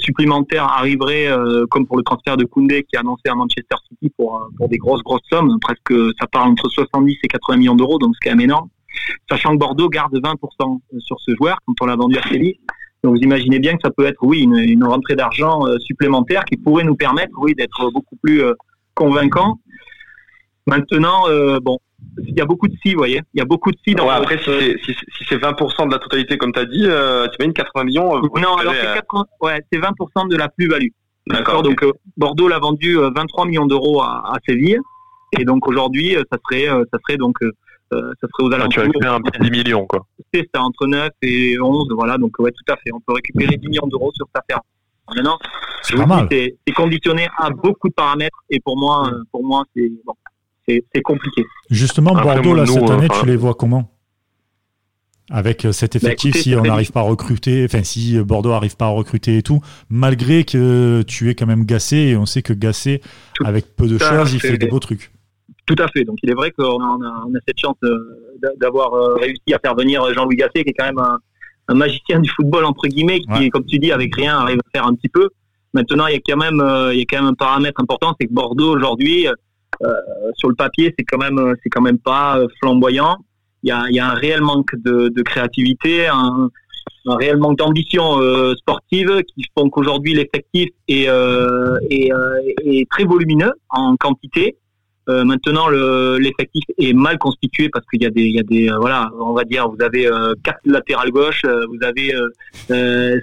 supplémentaire 0.00 0.64
arriverait, 0.64 1.28
comme 1.70 1.86
pour 1.86 1.96
le 1.96 2.02
transfert 2.02 2.36
de 2.36 2.44
Koundé 2.44 2.82
qui 2.82 2.96
est 2.96 2.98
annoncé 2.98 3.28
à 3.28 3.36
Manchester 3.36 3.76
City 3.88 4.12
pour, 4.16 4.44
pour 4.56 4.68
des 4.68 4.78
grosses 4.78 5.04
grosses 5.04 5.22
sommes, 5.30 5.60
presque 5.60 5.94
ça 6.18 6.26
part 6.26 6.44
entre 6.44 6.68
70 6.68 7.16
et 7.22 7.28
80 7.28 7.58
millions 7.58 7.76
d'euros, 7.76 8.00
donc 8.00 8.12
c'est 8.14 8.28
quand 8.28 8.34
même 8.34 8.44
énorme. 8.44 8.68
Sachant 9.30 9.52
que 9.52 9.58
Bordeaux 9.58 9.88
garde 9.88 10.12
20% 10.12 10.80
sur 10.98 11.20
ce 11.20 11.36
joueur 11.36 11.60
quand 11.64 11.74
on 11.82 11.86
l'a 11.86 11.94
vendu 11.94 12.18
à 12.18 12.22
Séville. 12.28 12.58
Donc 13.04 13.14
vous 13.14 13.22
imaginez 13.22 13.60
bien 13.60 13.74
que 13.74 13.82
ça 13.84 13.92
peut 13.92 14.06
être, 14.06 14.18
oui, 14.22 14.40
une, 14.40 14.56
une 14.56 14.82
rentrée 14.82 15.14
d'argent 15.14 15.62
supplémentaire 15.78 16.44
qui 16.46 16.56
pourrait 16.56 16.82
nous 16.82 16.96
permettre, 16.96 17.34
oui, 17.38 17.54
d'être 17.54 17.88
beaucoup 17.92 18.16
plus 18.16 18.42
convaincant. 18.94 19.60
Maintenant, 20.66 21.26
bon, 21.62 21.78
il 22.18 22.36
y 22.36 22.40
a 22.40 22.46
beaucoup 22.46 22.68
de 22.68 22.74
si, 22.82 22.92
vous 22.92 22.98
voyez. 22.98 23.22
Il 23.34 23.38
y 23.38 23.42
a 23.42 23.44
beaucoup 23.44 23.70
de 23.70 23.76
si 23.86 23.94
dans 23.94 24.08
Après, 24.08 24.38
si 24.38 24.44
c'est 24.44 24.76
si, 24.84 25.24
c'est 25.28 25.36
20% 25.36 25.86
de 25.86 25.92
la 25.92 25.98
totalité, 25.98 26.38
comme 26.38 26.52
tu 26.52 26.60
as 26.60 26.64
dit, 26.64 26.84
euh, 26.84 27.26
tu 27.28 27.44
une 27.44 27.52
80 27.52 27.84
millions. 27.84 28.16
Euh, 28.16 28.40
non, 28.40 28.54
alors 28.56 28.74
c'est 28.74 29.78
20% 29.78 30.28
de 30.28 30.36
la 30.36 30.48
plus-value. 30.48 30.88
D'accord. 31.26 31.62
Donc 31.62 31.82
euh, 31.82 31.92
Bordeaux 32.16 32.48
l'a 32.48 32.58
vendu 32.58 32.94
23 32.96 33.44
euh, 33.44 33.48
millions 33.48 33.66
d'euros 33.66 34.02
à, 34.02 34.32
à, 34.32 34.36
Séville, 34.46 34.78
et 35.38 35.44
donc 35.44 35.66
aujourd'hui, 35.66 36.16
ça 36.30 36.38
serait, 36.48 36.66
ça 36.66 36.98
serait 37.06 37.16
donc, 37.16 37.36
ça 37.90 37.98
serait 37.98 38.48
aux 38.48 38.52
alentours. 38.52 38.72
tu 38.72 38.80
récupères 38.80 39.14
un 39.14 39.20
petit 39.20 39.40
10 39.40 39.50
millions, 39.50 39.86
quoi. 39.86 40.06
C'est 40.32 40.48
ça, 40.54 40.62
entre 40.62 40.86
9 40.86 41.10
et 41.22 41.58
11, 41.60 41.88
voilà. 41.90 42.16
Donc 42.16 42.38
ouais, 42.38 42.52
tout 42.52 42.72
à 42.72 42.76
fait. 42.76 42.92
On 42.92 43.00
peut 43.00 43.14
récupérer 43.14 43.56
10 43.56 43.68
millions 43.68 43.86
d'euros 43.86 44.12
sur 44.14 44.26
sa 44.34 44.42
ferme. 44.48 44.62
Maintenant, 45.14 45.38
c'est 45.82 46.72
conditionné 46.74 47.28
à 47.38 47.50
beaucoup 47.50 47.88
de 47.88 47.94
paramètres, 47.94 48.38
et 48.50 48.60
pour 48.60 48.78
moi, 48.78 49.10
pour 49.32 49.44
moi, 49.44 49.64
c'est 49.74 49.90
bon 50.04 50.14
c'est 50.68 51.02
compliqué. 51.02 51.44
Justement, 51.70 52.12
Bordeaux, 52.12 52.54
là, 52.54 52.66
cette 52.66 52.90
année, 52.90 53.08
tu 53.20 53.26
les 53.26 53.36
vois 53.36 53.54
comment? 53.54 53.92
Avec 55.28 55.64
euh, 55.64 55.72
cet 55.72 55.94
bah, 55.94 55.98
effectif, 56.02 56.36
si 56.36 56.54
on 56.54 56.62
n'arrive 56.62 56.92
pas 56.92 57.00
à 57.00 57.02
recruter, 57.02 57.64
enfin 57.64 57.82
si 57.82 58.16
Bordeaux 58.20 58.50
n'arrive 58.50 58.76
pas 58.76 58.86
à 58.86 58.90
recruter 58.90 59.38
et 59.38 59.42
tout, 59.42 59.60
malgré 59.90 60.44
que 60.44 61.02
tu 61.02 61.30
es 61.30 61.34
quand 61.34 61.46
même 61.46 61.64
Gassé, 61.64 61.96
et 61.96 62.16
on 62.16 62.26
sait 62.26 62.42
que 62.42 62.52
Gassé, 62.52 63.00
avec 63.44 63.74
peu 63.74 63.88
de 63.88 63.98
choses, 63.98 64.34
il 64.34 64.40
fait 64.40 64.56
des 64.56 64.68
beaux 64.68 64.78
trucs. 64.78 65.10
Tout 65.66 65.74
à 65.80 65.88
fait. 65.88 66.04
Donc 66.04 66.18
il 66.22 66.30
est 66.30 66.34
vrai 66.34 66.52
qu'on 66.52 66.80
a, 66.80 67.26
cette 67.46 67.58
chance 67.58 67.76
d'avoir 68.60 68.94
euh, 68.94 69.14
réussi 69.14 69.52
à 69.52 69.58
faire 69.58 69.74
venir 69.74 70.02
Jean-Louis 70.14 70.36
Gasset, 70.36 70.62
qui 70.62 70.70
est 70.70 70.74
quand 70.74 70.86
même 70.86 70.98
un, 70.98 71.74
magicien 71.74 72.20
du 72.20 72.30
football 72.30 72.64
entre 72.64 72.86
guillemets, 72.86 73.18
qui, 73.18 73.50
comme 73.50 73.66
tu 73.66 73.80
dis, 73.80 73.90
avec 73.90 74.14
rien 74.14 74.38
arrive 74.38 74.58
à 74.58 74.70
faire 74.78 74.86
un 74.86 74.94
petit 74.94 75.08
peu. 75.08 75.28
Maintenant, 75.74 76.06
il 76.06 76.14
y 76.14 76.16
a 76.16 76.20
quand 76.26 76.36
même, 76.36 76.60
euh, 76.60 76.94
il 76.94 77.00
y 77.00 77.02
a 77.02 77.04
quand 77.04 77.18
même 77.18 77.32
un 77.32 77.34
paramètre 77.34 77.80
important, 77.80 78.14
c'est 78.18 78.28
que 78.28 78.32
Bordeaux 78.32 78.76
aujourd'hui, 78.76 79.26
euh, 79.26 79.32
sur 80.36 80.48
le 80.48 80.54
papier, 80.54 80.94
c'est 80.98 81.04
quand 81.04 81.18
même, 81.18 81.54
c'est 81.62 81.68
quand 81.68 81.82
même 81.82 81.98
pas 81.98 82.38
euh, 82.38 82.48
flamboyant. 82.60 83.16
Il 83.62 83.68
y 83.68 83.72
a, 83.72 83.84
y 83.90 83.98
a 83.98 84.10
un 84.10 84.14
réel 84.14 84.42
manque 84.42 84.74
de, 84.76 85.22
créativité, 85.22 86.06
un, 86.06 86.50
réel 87.06 87.36
manque 87.36 87.58
d'ambition 87.58 88.20
euh, 88.20 88.54
sportive 88.54 89.22
qui 89.22 89.44
font 89.56 89.70
qu'aujourd'hui 89.70 90.14
l'effectif 90.14 90.68
est, 90.88 91.08
euh, 91.08 91.78
est, 91.90 92.88
très 92.90 93.04
volumineux 93.04 93.52
en 93.70 93.96
quantité. 93.96 94.56
Euh, 95.08 95.24
maintenant, 95.24 95.68
l'effectif 95.68 96.64
est 96.78 96.92
mal 96.92 97.16
constitué 97.18 97.68
parce 97.68 97.86
qu'il 97.86 98.02
y 98.02 98.06
a 98.06 98.10
des, 98.10 98.22
il 98.22 98.34
y 98.34 98.40
a 98.40 98.42
des, 98.42 98.70
voilà, 98.80 99.08
on 99.20 99.34
va 99.34 99.44
dire, 99.44 99.68
vous 99.68 99.80
avez 99.80 100.10
quatre 100.42 100.58
latérales 100.64 101.10
gauche, 101.10 101.42
vous 101.44 101.78
avez 101.82 102.12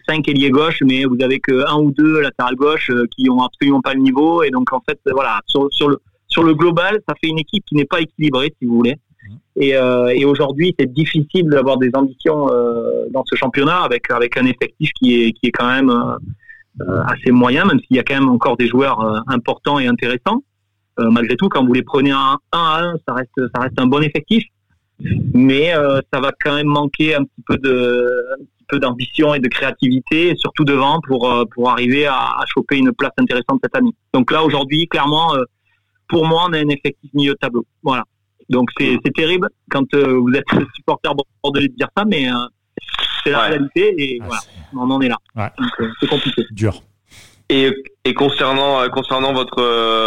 cinq 0.08 0.28
ailiers 0.30 0.50
gauche, 0.50 0.80
mais 0.86 1.04
vous 1.04 1.18
avez 1.22 1.40
que 1.40 1.68
un 1.68 1.78
ou 1.80 1.92
deux 1.92 2.22
latérales 2.22 2.56
gauche 2.56 2.90
qui 3.16 3.30
ont 3.30 3.42
absolument 3.44 3.82
pas 3.82 3.94
le 3.94 4.00
niveau. 4.00 4.44
Et 4.44 4.50
donc, 4.50 4.72
en 4.72 4.82
fait, 4.88 5.00
voilà, 5.12 5.42
sur 5.46 5.90
le 5.90 6.00
sur 6.34 6.44
le 6.44 6.56
global, 6.56 7.00
ça 7.08 7.14
fait 7.22 7.30
une 7.30 7.40
équipe 7.40 7.64
qui 7.66 7.76
n'est 7.76 7.86
pas 7.86 8.02
équilibrée, 8.02 8.54
si 8.60 8.66
vous 8.66 8.76
voulez. 8.76 8.96
Mmh. 8.96 9.36
Et, 9.56 9.76
euh, 9.76 10.08
et 10.08 10.26
aujourd'hui, 10.26 10.76
c'est 10.78 10.92
difficile 10.92 11.48
d'avoir 11.48 11.78
des 11.78 11.92
ambitions 11.94 12.52
euh, 12.52 13.06
dans 13.12 13.24
ce 13.26 13.36
championnat 13.36 13.82
avec 13.84 14.10
avec 14.12 14.36
un 14.38 14.46
effectif 14.46 14.90
qui 14.98 15.22
est 15.22 15.32
qui 15.32 15.48
est 15.48 15.52
quand 15.52 15.70
même 15.70 15.92
euh, 15.92 17.14
assez 17.14 17.32
moyen, 17.32 17.64
même 17.66 17.80
s'il 17.82 17.96
y 17.96 18.00
a 18.00 18.04
quand 18.04 18.20
même 18.20 18.30
encore 18.30 18.58
des 18.58 18.68
joueurs 18.68 19.00
importants 19.28 19.78
et 19.80 19.88
intéressants. 19.88 20.42
malgré 20.98 21.36
tout, 21.36 21.50
quand 21.50 21.64
vous 21.66 21.74
les 21.74 21.84
prenez 21.84 22.12
un, 22.12 22.38
un 22.52 22.66
à 22.74 22.82
un, 22.84 22.94
ça 23.08 23.14
reste 23.14 23.40
ça 23.54 23.62
reste 23.62 23.80
un 23.80 23.86
bon 23.86 24.02
effectif, 24.02 24.44
mais 25.46 25.72
ça 26.12 26.20
va 26.20 26.32
quand 26.44 26.56
même 26.56 26.72
manquer 26.82 27.14
un 27.20 27.24
petit 27.24 27.44
peu 27.48 27.58
de 27.58 27.76
un 28.34 28.44
petit 28.44 28.66
peu 28.70 28.80
d'ambition 28.80 29.36
et 29.36 29.40
de 29.40 29.50
créativité, 29.56 30.36
surtout 30.36 30.66
devant 30.66 31.00
pour 31.08 31.22
pour 31.54 31.70
arriver 31.70 32.08
à, 32.08 32.18
à, 32.42 32.44
choper 32.52 32.78
une 32.78 32.92
place 32.92 33.16
intéressante 33.18 33.60
cette 33.64 33.78
année. 33.78 33.94
Donc 34.16 34.32
là, 34.32 34.44
aujourd'hui, 34.44 34.88
clairement 34.88 35.28
pour 36.14 36.26
moi, 36.28 36.46
on 36.48 36.54
a 36.54 36.60
un 36.60 36.70
effectif 36.70 37.12
milieu 37.14 37.34
de 37.34 37.38
tableau. 37.38 37.66
Voilà. 37.82 38.04
Donc 38.50 38.70
c'est 38.78 39.14
terrible 39.16 39.50
quand 39.72 39.92
euh, 39.96 40.20
vous 40.20 40.32
êtes 40.36 40.46
supporter 40.76 41.12
bordelais 41.44 41.70
de 41.70 41.76
dire 41.76 41.88
ça, 41.98 42.06
mais 42.06 42.30
euh, 42.30 42.36
c'est 43.24 43.32
la 43.32 43.40
réalité 43.40 43.96
et 43.98 44.20
voilà, 44.20 44.42
on 44.76 44.92
en 44.92 45.02
est 45.02 45.08
là. 45.08 45.18
Euh, 45.38 45.88
c'est 46.00 46.08
compliqué. 46.08 46.44
Dur. 46.52 46.82
Et, 47.50 47.72
et 48.06 48.14
concernant 48.14 48.88
concernant 48.90 49.34
votre 49.34 49.62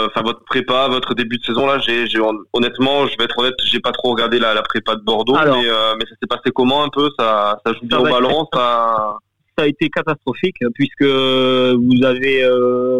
enfin 0.06 0.22
votre 0.22 0.44
prépa, 0.44 0.88
votre 0.88 1.14
début 1.14 1.38
de 1.38 1.44
saison 1.44 1.66
là, 1.66 1.78
j'ai 1.78 2.06
honnêtement, 2.52 3.06
je 3.06 3.16
vais 3.18 3.24
être 3.24 3.38
honnête, 3.38 3.54
j'ai 3.64 3.80
pas 3.80 3.92
trop 3.92 4.10
regardé 4.10 4.38
la, 4.38 4.54
la 4.54 4.62
prépa 4.62 4.94
de 4.96 5.02
Bordeaux, 5.02 5.34
mais, 5.34 5.64
mais 5.98 6.04
ça 6.06 6.14
s'est 6.20 6.28
passé 6.28 6.50
comment 6.54 6.82
un 6.84 6.88
peu? 6.88 7.10
Ça 7.18 7.58
ça 7.64 7.72
joue 7.72 7.86
bien 7.86 7.98
au 7.98 8.04
ballon, 8.04 8.46
ça 8.52 9.18
ça 9.56 9.64
a 9.64 9.66
été 9.66 9.88
catastrophique 9.90 10.56
puisque 10.74 11.04
vous 11.04 12.04
avez 12.04 12.48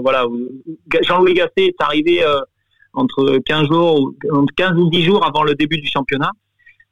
voilà 0.03 0.27
Jean-Louis 1.03 1.35
Gasset 1.35 1.67
est 1.69 1.81
arrivé 1.81 2.23
entre 2.97 3.38
15 3.45 3.69
jours, 3.69 4.12
entre 4.33 4.55
15 4.57 4.73
ou 4.79 4.91
10 4.91 5.05
jours 5.05 5.25
avant 5.25 5.43
le 5.43 5.55
début 5.55 5.79
du 5.79 5.87
championnat. 5.87 6.33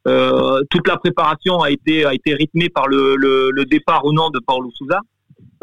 Euh, 0.07 0.61
toute 0.69 0.87
la 0.87 0.97
préparation 0.97 1.61
a 1.61 1.71
été 1.71 2.05
rythmée 2.05 2.69
par 2.69 2.87
le, 2.87 3.63
départ 3.65 4.05
ou 4.05 4.13
non 4.13 4.29
de 4.29 4.39
Paulo 4.39 4.69
Souza. 4.71 5.01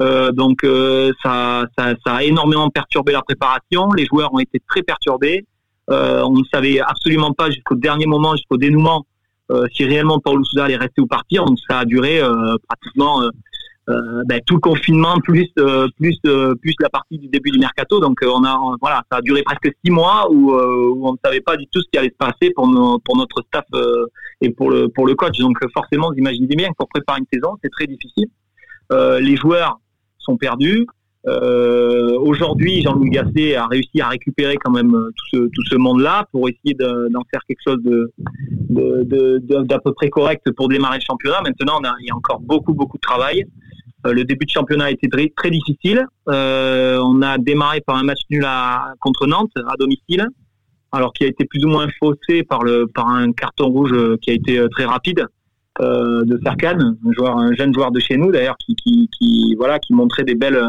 Euh, 0.01 0.33
donc 0.33 0.65
euh, 0.65 1.13
ça, 1.23 1.65
ça, 1.79 1.95
a 2.07 2.23
énormément 2.25 2.69
perturbé 2.71 3.13
la 3.13 3.23
préparation. 3.23 3.93
Les 3.93 4.05
joueurs 4.07 4.35
ont 4.35 4.41
été 4.41 4.61
très 4.69 4.83
perturbés. 4.83 5.47
On 5.89 6.33
ne 6.33 6.45
savait 6.53 6.81
absolument 6.81 7.33
pas 7.33 7.51
jusqu'au 7.51 7.75
dernier 7.75 8.07
moment, 8.07 8.35
jusqu'au 8.35 8.57
dénouement, 8.57 9.05
si 9.75 9.85
réellement 9.85 10.21
Paulo 10.21 10.43
Souza 10.43 10.65
allait 10.65 10.77
rester 10.77 11.03
ou 11.03 11.07
partir. 11.07 11.45
Donc 11.45 11.59
ça 11.69 11.81
a 11.81 11.85
duré 11.85 12.23
pratiquement 12.67 13.21
ben, 13.89 14.41
tout 14.47 14.55
le 14.55 14.61
confinement 14.61 15.19
plus 15.19 15.51
euh, 15.59 15.89
plus 15.99 16.17
euh, 16.27 16.55
plus 16.55 16.75
la 16.81 16.89
partie 16.89 17.19
du 17.19 17.27
début 17.29 17.51
du 17.51 17.59
mercato. 17.59 17.99
Donc 17.99 18.21
on 18.25 18.45
a 18.45 18.77
voilà 18.81 19.03
ça 19.11 19.19
a 19.19 19.21
duré 19.21 19.43
presque 19.43 19.75
six 19.85 19.91
mois 19.91 20.29
où, 20.31 20.53
où, 20.53 21.09
on 21.09 21.13
ne 21.13 21.19
savait 21.25 21.41
pas 21.41 21.57
du 21.57 21.67
tout 21.67 21.81
ce 21.81 21.89
qui 21.91 21.99
allait 21.99 22.11
se 22.11 22.17
passer 22.17 22.53
pour 22.55 22.67
pour 23.05 23.17
notre 23.17 23.43
staff 23.43 23.65
et 24.41 24.51
pour 24.51 24.71
le 24.71 24.89
pour 24.89 25.07
le 25.07 25.15
coach. 25.15 25.39
Donc 25.39 25.59
forcément 25.75 26.11
vous 26.11 26.19
imaginez 26.19 26.55
bien 26.55 26.69
que 26.69 26.77
pour 26.79 26.89
préparer 26.89 27.21
une 27.21 27.27
saison 27.33 27.57
c'est 27.63 27.71
très 27.71 27.87
difficile. 27.87 28.29
Les 28.91 29.37
joueurs 29.37 29.81
sont 30.19 30.37
perdus. 30.37 30.87
Aujourd'hui 31.25 32.83
Jean-Louis 32.83 33.11
Gasset 33.11 33.57
a 33.57 33.67
réussi 33.67 34.01
à 34.01 34.09
récupérer 34.09 34.59
quand 34.59 34.71
même 34.71 34.93
tout 34.93 35.27
ce 35.33 35.37
tout 35.39 35.65
ce 35.69 35.75
monde 35.75 36.01
là 36.01 36.27
pour 36.31 36.49
essayer 36.49 36.75
d'en 36.75 37.23
faire 37.33 37.41
quelque 37.49 37.63
chose 37.67 37.83
de 37.83 38.13
d'à 38.71 39.05
de, 39.05 39.39
de, 39.65 39.79
peu 39.83 39.93
près 39.93 40.09
correct 40.09 40.53
pour 40.53 40.69
démarrer 40.69 40.99
le 40.99 41.05
championnat. 41.05 41.41
Maintenant 41.43 41.81
il 42.01 42.07
y 42.07 42.11
a 42.11 42.15
encore 42.15 42.39
beaucoup 42.39 42.75
beaucoup 42.75 42.97
de 42.97 43.03
travail 43.03 43.45
le 44.05 44.25
début 44.25 44.47
de 44.47 44.51
championnat 44.51 44.87
a 44.87 44.91
été 44.91 45.09
très, 45.09 45.51
difficile. 45.51 46.07
on 46.27 47.23
a 47.23 47.39
démarré 47.39 47.81
par 47.81 47.97
un 47.97 48.03
match 48.03 48.21
nul 48.31 48.45
à, 48.45 48.95
contre 49.01 49.27
Nantes 49.27 49.53
à 49.57 49.77
domicile, 49.77 50.27
alors 50.91 51.13
qui 51.13 51.25
a 51.25 51.27
été 51.27 51.45
plus 51.45 51.65
ou 51.65 51.69
moins 51.69 51.89
faussé 51.99 52.43
par 52.43 52.63
le 52.63 52.87
par 52.87 53.09
un 53.09 53.33
carton 53.33 53.69
rouge 53.69 53.95
qui 54.21 54.31
a 54.31 54.35
été 54.35 54.65
très 54.71 54.85
rapide 54.85 55.27
de 55.81 56.41
Serkan, 56.43 56.79
un 56.81 57.13
joueur, 57.13 57.39
un 57.39 57.55
jeune 57.55 57.73
joueur 57.73 57.91
de 57.93 58.01
chez 58.01 58.17
nous 58.17 58.31
d'ailleurs, 58.31 58.57
qui, 58.59 58.75
qui, 58.75 59.09
qui, 59.19 59.55
voilà, 59.57 59.79
qui 59.79 59.95
montrait 59.95 60.25
des 60.25 60.35
belles 60.35 60.63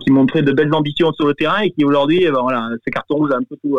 qui 0.00 0.10
montrait 0.10 0.42
de 0.42 0.52
belles 0.52 0.74
ambitions 0.74 1.12
sur 1.12 1.26
le 1.26 1.34
terrain 1.34 1.60
et 1.60 1.70
qui 1.70 1.84
aujourd'hui, 1.84 2.26
voilà, 2.26 2.68
ce 2.84 2.90
carton 2.90 3.16
rouge 3.16 3.30
a 3.32 3.36
un 3.36 3.42
peu 3.42 3.56
tout, 3.62 3.78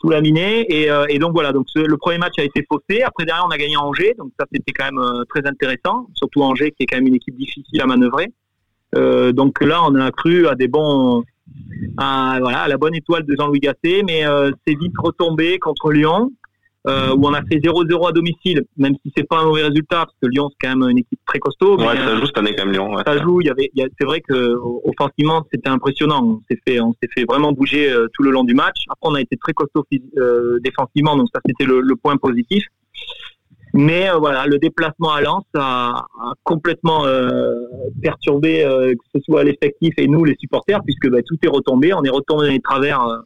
tout 0.00 0.08
laminé. 0.08 0.66
Et, 0.68 0.90
euh, 0.90 1.04
et 1.08 1.18
donc 1.18 1.32
voilà, 1.32 1.52
donc 1.52 1.66
le 1.74 1.96
premier 1.96 2.18
match 2.18 2.34
a 2.38 2.44
été 2.44 2.64
faussé. 2.68 3.02
Après 3.02 3.24
derrière, 3.24 3.44
on 3.46 3.50
a 3.50 3.58
gagné 3.58 3.76
Angers, 3.76 4.14
donc 4.18 4.32
ça 4.38 4.46
c'était 4.52 4.72
quand 4.72 4.86
même 4.86 4.98
euh, 4.98 5.24
très 5.28 5.46
intéressant, 5.46 6.08
surtout 6.14 6.42
Angers 6.42 6.72
qui 6.72 6.84
est 6.84 6.86
quand 6.86 6.96
même 6.96 7.06
une 7.06 7.14
équipe 7.14 7.36
difficile 7.36 7.80
à 7.80 7.86
manœuvrer. 7.86 8.28
Euh, 8.96 9.32
donc 9.32 9.62
là, 9.62 9.82
on 9.84 9.94
a 9.94 10.10
cru 10.10 10.48
à 10.48 10.54
des 10.54 10.66
bons, 10.66 11.22
à, 11.96 12.38
voilà, 12.40 12.62
à 12.62 12.68
la 12.68 12.76
bonne 12.76 12.94
étoile 12.94 13.24
de 13.24 13.34
Jean-Louis 13.36 13.60
Gasset, 13.60 14.02
mais 14.04 14.26
euh, 14.26 14.50
c'est 14.66 14.74
vite 14.74 14.94
retombé 14.98 15.58
contre 15.58 15.92
Lyon 15.92 16.32
euh, 16.86 17.14
où 17.14 17.26
on 17.26 17.34
a 17.34 17.42
fait 17.42 17.56
0-0 17.56 18.08
à 18.08 18.12
domicile, 18.12 18.64
même 18.76 18.94
si 19.02 19.12
c'est 19.16 19.26
pas 19.28 19.38
un 19.38 19.44
mauvais 19.44 19.64
résultat, 19.64 20.06
parce 20.06 20.16
que 20.22 20.28
Lyon 20.28 20.48
c'est 20.50 20.66
quand 20.66 20.76
même 20.76 20.88
une 20.90 20.98
équipe 20.98 21.20
très 21.26 21.38
costaud. 21.38 21.78
Ouais, 21.78 21.96
ça 21.96 22.16
joue 22.16 22.26
cette 22.26 22.38
année 22.38 22.54
quand 22.56 22.64
même 22.64 22.72
Lyon. 22.72 22.94
Ouais, 22.94 23.02
ça 23.04 23.20
joue. 23.22 23.40
Il 23.42 23.48
y 23.48 23.50
avait, 23.50 23.70
c'est 23.76 24.06
vrai 24.06 24.20
que 24.20 24.56
offensivement 24.84 25.46
c'était 25.52 25.68
impressionnant. 25.68 26.22
On 26.24 26.40
s'est 26.50 26.60
fait, 26.66 26.80
on 26.80 26.92
s'est 26.92 27.08
fait 27.14 27.24
vraiment 27.24 27.52
bouger 27.52 27.90
euh, 27.90 28.08
tout 28.14 28.22
le 28.22 28.30
long 28.30 28.44
du 28.44 28.54
match. 28.54 28.84
Après 28.88 29.10
on 29.10 29.14
a 29.14 29.20
été 29.20 29.36
très 29.36 29.52
costaud 29.52 29.84
euh, 30.16 30.58
défensivement, 30.60 31.16
donc 31.16 31.28
ça 31.34 31.40
c'était 31.46 31.64
le, 31.64 31.80
le, 31.80 31.96
point 31.96 32.16
positif. 32.16 32.64
Mais 33.74 34.08
euh, 34.08 34.16
voilà, 34.16 34.46
le 34.46 34.58
déplacement 34.58 35.12
à 35.12 35.20
Lens 35.20 35.44
a, 35.54 36.06
a 36.18 36.32
complètement 36.44 37.04
perturbé 38.02 38.62
que 38.64 39.04
ce 39.14 39.20
soit 39.22 39.44
l'effectif 39.44 39.92
et 39.98 40.08
nous 40.08 40.24
les 40.24 40.36
supporters, 40.40 40.82
puisque 40.82 41.10
bah, 41.10 41.18
tout 41.26 41.36
est 41.42 41.48
retombé. 41.48 41.92
On 41.92 42.02
est 42.04 42.10
retombé 42.10 42.46
dans 42.46 42.52
les 42.52 42.60
travers 42.60 43.22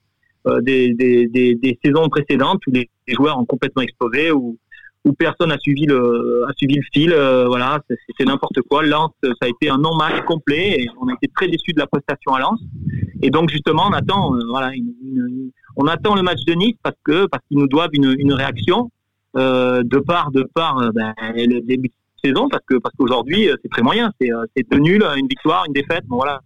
euh, 0.46 0.60
des, 0.60 0.92
des, 0.92 1.26
des, 1.26 1.54
des, 1.54 1.78
saisons 1.82 2.10
précédentes 2.10 2.60
où 2.66 2.70
les, 2.70 2.90
joueurs 3.12 3.38
ont 3.38 3.44
complètement 3.44 3.82
explosé, 3.82 4.32
où, 4.32 4.58
où 5.04 5.12
personne 5.12 5.52
a 5.52 5.58
suivi 5.58 5.84
le, 5.86 6.44
a 6.48 6.52
suivi 6.56 6.76
le 6.76 6.82
fil. 6.92 7.12
Euh, 7.12 7.46
voilà, 7.46 7.80
c'était 8.08 8.24
n'importe 8.24 8.60
quoi. 8.62 8.82
Lens, 8.82 9.10
ça 9.22 9.32
a 9.42 9.48
été 9.48 9.68
un 9.68 9.78
non-match 9.78 10.24
complet 10.24 10.80
et 10.80 10.88
on 11.00 11.08
a 11.08 11.12
été 11.12 11.28
très 11.28 11.48
déçus 11.48 11.72
de 11.72 11.80
la 11.80 11.86
prestation 11.86 12.32
à 12.32 12.40
Lens. 12.40 12.60
Et 13.22 13.30
donc 13.30 13.50
justement, 13.50 13.84
on 13.88 13.92
attend, 13.92 14.34
euh, 14.34 14.40
voilà, 14.48 14.72
on 15.76 15.86
attend 15.86 16.14
le 16.14 16.22
match 16.22 16.44
de 16.46 16.54
Nice 16.54 16.76
parce 16.82 16.96
que 17.04 17.26
parce 17.26 17.42
qu'ils 17.48 17.58
nous 17.58 17.68
doivent 17.68 17.90
une, 17.92 18.14
une 18.18 18.32
réaction 18.32 18.90
euh, 19.36 19.82
de 19.84 19.98
part 19.98 20.30
de 20.30 20.42
part 20.54 20.90
ben, 20.94 21.12
le 21.34 21.60
début 21.60 21.88
de 21.88 22.28
saison 22.28 22.48
parce 22.48 22.62
que 22.66 22.76
parce 22.76 22.94
qu'aujourd'hui 22.96 23.48
c'est 23.62 23.70
très 23.70 23.82
moyen. 23.82 24.10
C'est 24.20 24.30
c'est 24.56 24.68
deux 24.70 24.78
nuls, 24.78 25.04
une 25.16 25.26
victoire, 25.26 25.64
une 25.66 25.74
défaite. 25.74 26.04
Bon 26.06 26.16
voilà, 26.16 26.40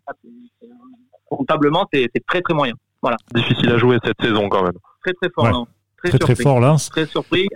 comptablement 1.26 1.86
c'est 1.92 2.10
très 2.26 2.40
très 2.40 2.54
moyen. 2.54 2.74
Voilà. 3.02 3.16
Difficile 3.32 3.70
à 3.70 3.78
jouer 3.78 3.98
cette 4.04 4.20
saison 4.20 4.48
quand 4.48 4.64
même. 4.64 4.72
Très 5.04 5.12
très 5.14 5.30
fort. 5.30 5.48
Non. 5.50 5.66
Très, 6.04 6.18
très, 6.18 6.34
fort 6.34 6.60
là. 6.60 6.76
Très 6.90 7.06
surpris. 7.06 7.48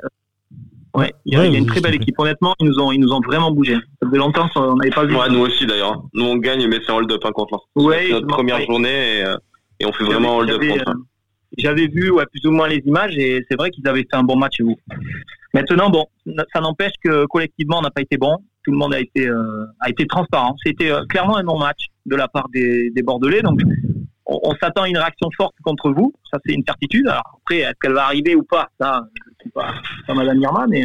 Ouais, 0.94 1.14
il 1.24 1.34
y 1.34 1.36
a, 1.36 1.46
il 1.46 1.52
y 1.52 1.56
a 1.56 1.58
une 1.58 1.66
très 1.66 1.80
belle 1.80 1.94
équipe. 1.94 2.18
Honnêtement, 2.18 2.54
ils 2.60 2.66
nous 2.66 2.78
ont, 2.78 2.92
ils 2.92 3.00
nous 3.00 3.12
ont 3.12 3.20
vraiment 3.20 3.50
bougé. 3.50 3.74
Ça 3.74 4.06
faisait 4.06 4.18
longtemps 4.18 4.48
qu'on 4.48 4.74
n'avait 4.76 4.90
pas 4.90 5.04
vu. 5.04 5.16
Ouais, 5.16 5.28
nous 5.30 5.40
aussi 5.40 5.66
d'ailleurs. 5.66 6.02
Nous 6.12 6.24
on 6.24 6.36
gagne, 6.36 6.66
mais 6.68 6.80
c'est 6.84 6.92
un 6.92 6.96
hold-up 6.96 7.22
hein, 7.24 7.30
contre 7.32 7.60
Ouais, 7.76 8.04
c'est 8.06 8.12
notre 8.12 8.26
première 8.26 8.60
journée 8.60 9.18
et, 9.18 9.24
euh, 9.24 9.36
et, 9.80 9.86
on 9.86 9.92
fait 9.92 10.04
vraiment 10.04 10.36
hold-up 10.36 10.60
contre. 10.60 10.90
Euh, 10.90 10.94
J'avais 11.56 11.86
vu 11.86 12.10
ouais, 12.10 12.24
plus 12.30 12.46
ou 12.46 12.50
moins 12.50 12.68
les 12.68 12.82
images 12.84 13.16
et 13.16 13.42
c'est 13.48 13.56
vrai 13.56 13.70
qu'ils 13.70 13.86
avaient 13.88 14.02
fait 14.02 14.16
un 14.16 14.22
bon 14.22 14.36
match 14.36 14.56
chez 14.58 14.64
vous. 14.64 14.76
Maintenant, 15.54 15.88
bon, 15.88 16.06
ça 16.52 16.60
n'empêche 16.60 16.92
que 17.02 17.24
collectivement 17.26 17.78
on 17.78 17.82
n'a 17.82 17.90
pas 17.90 18.02
été 18.02 18.18
bon. 18.18 18.36
Tout 18.64 18.70
le 18.70 18.76
monde 18.76 18.94
a 18.94 19.00
été 19.00 19.28
euh, 19.28 19.64
a 19.80 19.88
été 19.88 20.06
transparent. 20.06 20.56
C'était 20.64 20.90
euh, 20.90 21.04
clairement 21.06 21.36
un 21.36 21.42
non-match 21.42 21.86
de 22.04 22.16
la 22.16 22.28
part 22.28 22.48
des, 22.52 22.90
des 22.90 23.02
Bordelais. 23.02 23.40
Donc 23.42 23.60
on, 24.42 24.54
s'attend 24.60 24.82
à 24.82 24.88
une 24.88 24.98
réaction 24.98 25.28
forte 25.36 25.54
contre 25.62 25.90
vous, 25.90 26.12
ça 26.30 26.38
c'est 26.44 26.52
une 26.52 26.64
certitude. 26.64 27.06
Alors 27.06 27.38
après, 27.40 27.58
est-ce 27.58 27.74
qu'elle 27.80 27.94
va 27.94 28.04
arriver 28.04 28.34
ou 28.34 28.42
pas, 28.42 28.68
ça, 28.80 29.02
je 29.14 29.44
sais 29.44 29.50
pas, 29.50 29.74
pas 30.06 30.14
Madame 30.14 30.40
Irma, 30.40 30.66
mais 30.68 30.84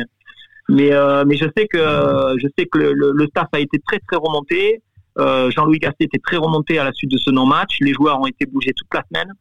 mais 0.69 0.91
euh, 0.93 1.23
mais 1.25 1.37
je 1.37 1.45
sais 1.55 1.67
que 1.67 1.77
je 1.77 2.47
sais 2.57 2.65
que 2.65 2.77
le, 2.77 2.93
le, 2.93 3.27
staff 3.27 3.47
a 3.53 3.59
été 3.59 3.79
très 3.79 3.99
très 3.99 4.17
remonté. 4.17 4.81
Euh, 5.17 5.49
Jean-Louis 5.49 5.79
Gasset 5.79 5.95
était 6.01 6.19
très 6.19 6.37
remonté 6.37 6.77
à 6.77 6.83
la 6.83 6.91
suite 6.91 7.11
de 7.11 7.17
ce 7.17 7.31
non-match. 7.31 7.77
Les 7.81 7.93
joueurs 7.93 8.19
ont 8.19 8.27
été 8.27 8.45
bougés 8.45 8.73
toute 8.75 8.93
la 8.93 9.03
semaine. 9.11 9.33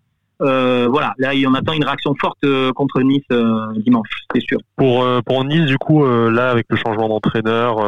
Euh, 0.42 0.86
voilà, 0.90 1.14
là 1.16 1.30
on 1.48 1.54
attend 1.54 1.72
une 1.72 1.84
réaction 1.84 2.14
forte 2.20 2.44
euh, 2.44 2.70
contre 2.72 3.00
Nice 3.00 3.24
euh, 3.32 3.72
dimanche, 3.76 4.08
c'est 4.34 4.42
sûr. 4.42 4.58
Pour 4.76 5.06
pour 5.24 5.44
Nice 5.44 5.64
du 5.64 5.78
coup 5.78 6.04
là 6.04 6.50
avec 6.50 6.66
le 6.68 6.76
changement 6.76 7.08
d'entraîneur, 7.08 7.78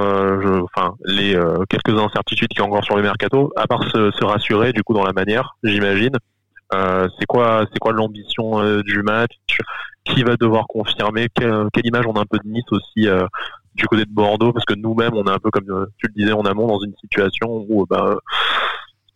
enfin 0.65 0.95
les 1.05 1.39
quelques 1.69 1.99
incertitudes 1.99 2.49
qui 2.49 2.59
sont 2.59 2.69
encore 2.69 2.85
sur 2.85 2.97
le 2.97 3.03
mercato, 3.03 3.53
à 3.57 3.67
part 3.67 3.85
se, 3.91 4.11
se 4.13 4.25
rassurer 4.25 4.73
du 4.73 4.83
coup 4.83 4.95
dans 4.95 5.05
la 5.05 5.13
manière, 5.13 5.57
j'imagine. 5.63 6.17
c'est 6.73 7.27
quoi 7.27 7.67
c'est 7.71 7.79
quoi 7.79 7.93
l'ambition 7.93 8.81
du 8.81 9.03
match? 9.03 9.33
Qui 10.05 10.23
va 10.23 10.37
devoir 10.37 10.67
confirmer? 10.69 11.27
Quelle, 11.35 11.67
quelle, 11.71 11.87
image 11.87 12.07
on 12.07 12.15
a 12.15 12.21
un 12.21 12.25
peu 12.25 12.39
de 12.39 12.49
Nice 12.49 12.65
aussi 12.71 13.07
du 13.75 13.87
côté 13.87 14.07
de 14.07 14.11
Bordeaux? 14.11 14.55
Parce 14.55 14.65
que 14.65 14.75
nous-mêmes 14.75 15.13
on 15.13 15.25
est 15.25 15.31
un 15.31 15.39
peu 15.39 15.51
comme 15.51 15.87
tu 15.99 16.07
le 16.07 16.15
disais 16.15 16.33
en 16.33 16.47
amont 16.47 16.67
dans 16.67 16.81
une 16.81 16.95
situation 16.99 17.67
où 17.69 17.85
bah, 17.85 18.17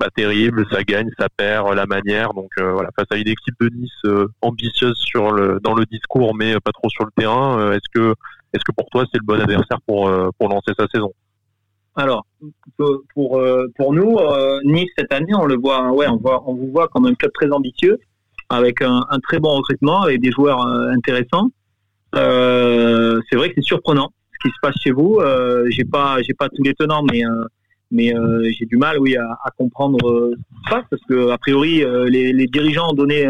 pas 0.03 0.11
terrible, 0.11 0.67
ça 0.71 0.83
gagne, 0.83 1.09
ça 1.17 1.29
perd, 1.29 1.73
la 1.75 1.87
manière. 1.87 2.35
Donc 2.35 2.51
euh, 2.59 2.73
voilà, 2.73 2.91
face 2.97 3.07
à 3.11 3.17
une 3.17 3.29
équipe 3.29 3.55
de 3.61 3.69
Nice 3.69 3.91
euh, 4.05 4.27
ambitieuse 4.41 4.99
sur 4.99 5.31
le, 5.31 5.61
dans 5.63 5.75
le 5.75 5.87
discours, 5.87 6.35
mais 6.35 6.59
pas 6.59 6.73
trop 6.73 6.89
sur 6.89 7.05
le 7.05 7.13
terrain, 7.17 7.61
euh, 7.61 7.73
est-ce 7.73 7.89
que, 7.95 8.15
est-ce 8.53 8.65
que 8.65 8.73
pour 8.73 8.87
toi 8.91 9.05
c'est 9.13 9.19
le 9.19 9.25
bon 9.25 9.41
adversaire 9.41 9.79
pour, 9.87 10.09
lancer 10.09 10.73
sa 10.77 10.89
saison? 10.89 11.13
Alors, 11.95 12.25
pour 13.15 13.93
nous, 13.93 14.19
Nice 14.65 14.91
cette 14.99 15.13
année, 15.13 15.35
on 15.35 15.45
le 15.45 15.57
voit, 15.57 15.93
ouais, 15.93 16.09
on 16.09 16.17
voit, 16.17 16.43
on 16.47 16.55
vous 16.55 16.71
voit 16.73 16.89
comme 16.89 17.07
un 17.07 17.15
club 17.15 17.31
très 17.33 17.51
ambitieux, 17.51 17.99
avec 18.49 18.83
un, 18.83 19.05
très 19.23 19.39
bon 19.39 19.55
recrutement 19.57 20.09
et 20.09 20.19
des 20.19 20.33
joueurs 20.33 20.67
intéressants. 20.67 21.51
c'est 22.15 23.37
vrai 23.37 23.51
que 23.51 23.55
c'est 23.57 23.65
surprenant 23.65 24.11
ce 24.33 24.49
qui 24.49 24.55
se 24.55 24.61
passe 24.63 24.75
chez 24.83 24.91
vous. 24.91 25.21
j'ai 25.69 25.85
pas, 25.85 26.17
j'ai 26.23 26.35
pas 26.35 26.49
tous 26.49 26.63
les 26.63 26.75
mais 27.11 27.23
mais 27.93 28.17
euh, 28.17 28.51
j'ai 28.59 28.65
du 28.65 28.77
mal, 28.77 28.99
oui, 28.99 29.17
à, 29.17 29.39
à 29.45 29.51
comprendre 29.57 29.99
euh, 30.09 30.35
ça 30.69 30.83
parce 30.91 31.03
que 31.09 31.31
a 31.31 31.39
priori 31.39 31.85
euh, 31.85 32.09
les, 32.09 32.47
dirigeants 32.47 32.91
ont 32.91 32.95
donné 32.95 33.25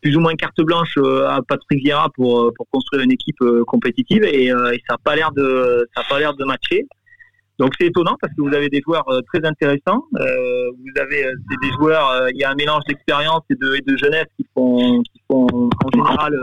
plus 0.00 0.16
ou 0.16 0.20
moins 0.20 0.34
carte 0.36 0.60
blanche 0.60 0.96
à 0.98 1.40
Patrick 1.46 1.82
Vieira 1.82 2.08
pour 2.14 2.52
pour 2.54 2.68
construire 2.70 3.02
une 3.02 3.10
équipe 3.10 3.42
compétitive 3.66 4.22
et, 4.24 4.48
ça 4.50 4.94
n'a 4.94 4.98
pas 5.02 5.16
l'air 5.16 5.32
de 5.32 5.88
ça 5.94 6.02
a 6.02 6.08
pas 6.08 6.20
l'air 6.20 6.34
de 6.34 6.44
matcher. 6.44 6.86
Donc 7.58 7.72
c'est 7.80 7.86
étonnant 7.86 8.16
parce 8.20 8.32
que 8.34 8.42
vous 8.42 8.54
avez 8.54 8.68
des 8.68 8.80
joueurs 8.80 9.04
très 9.32 9.44
intéressants. 9.44 10.04
vous 10.12 11.00
avez 11.00 11.24
des 11.62 11.70
joueurs, 11.78 12.28
il 12.32 12.38
y 12.38 12.44
a 12.44 12.50
un 12.50 12.54
mélange 12.54 12.84
d'expérience 12.86 13.42
et 13.50 13.54
de, 13.56 13.96
jeunesse 13.96 14.28
qui 14.36 14.46
font 14.54 15.02
qui 15.02 15.20
font 15.26 15.46
en 15.84 15.90
général 15.92 16.38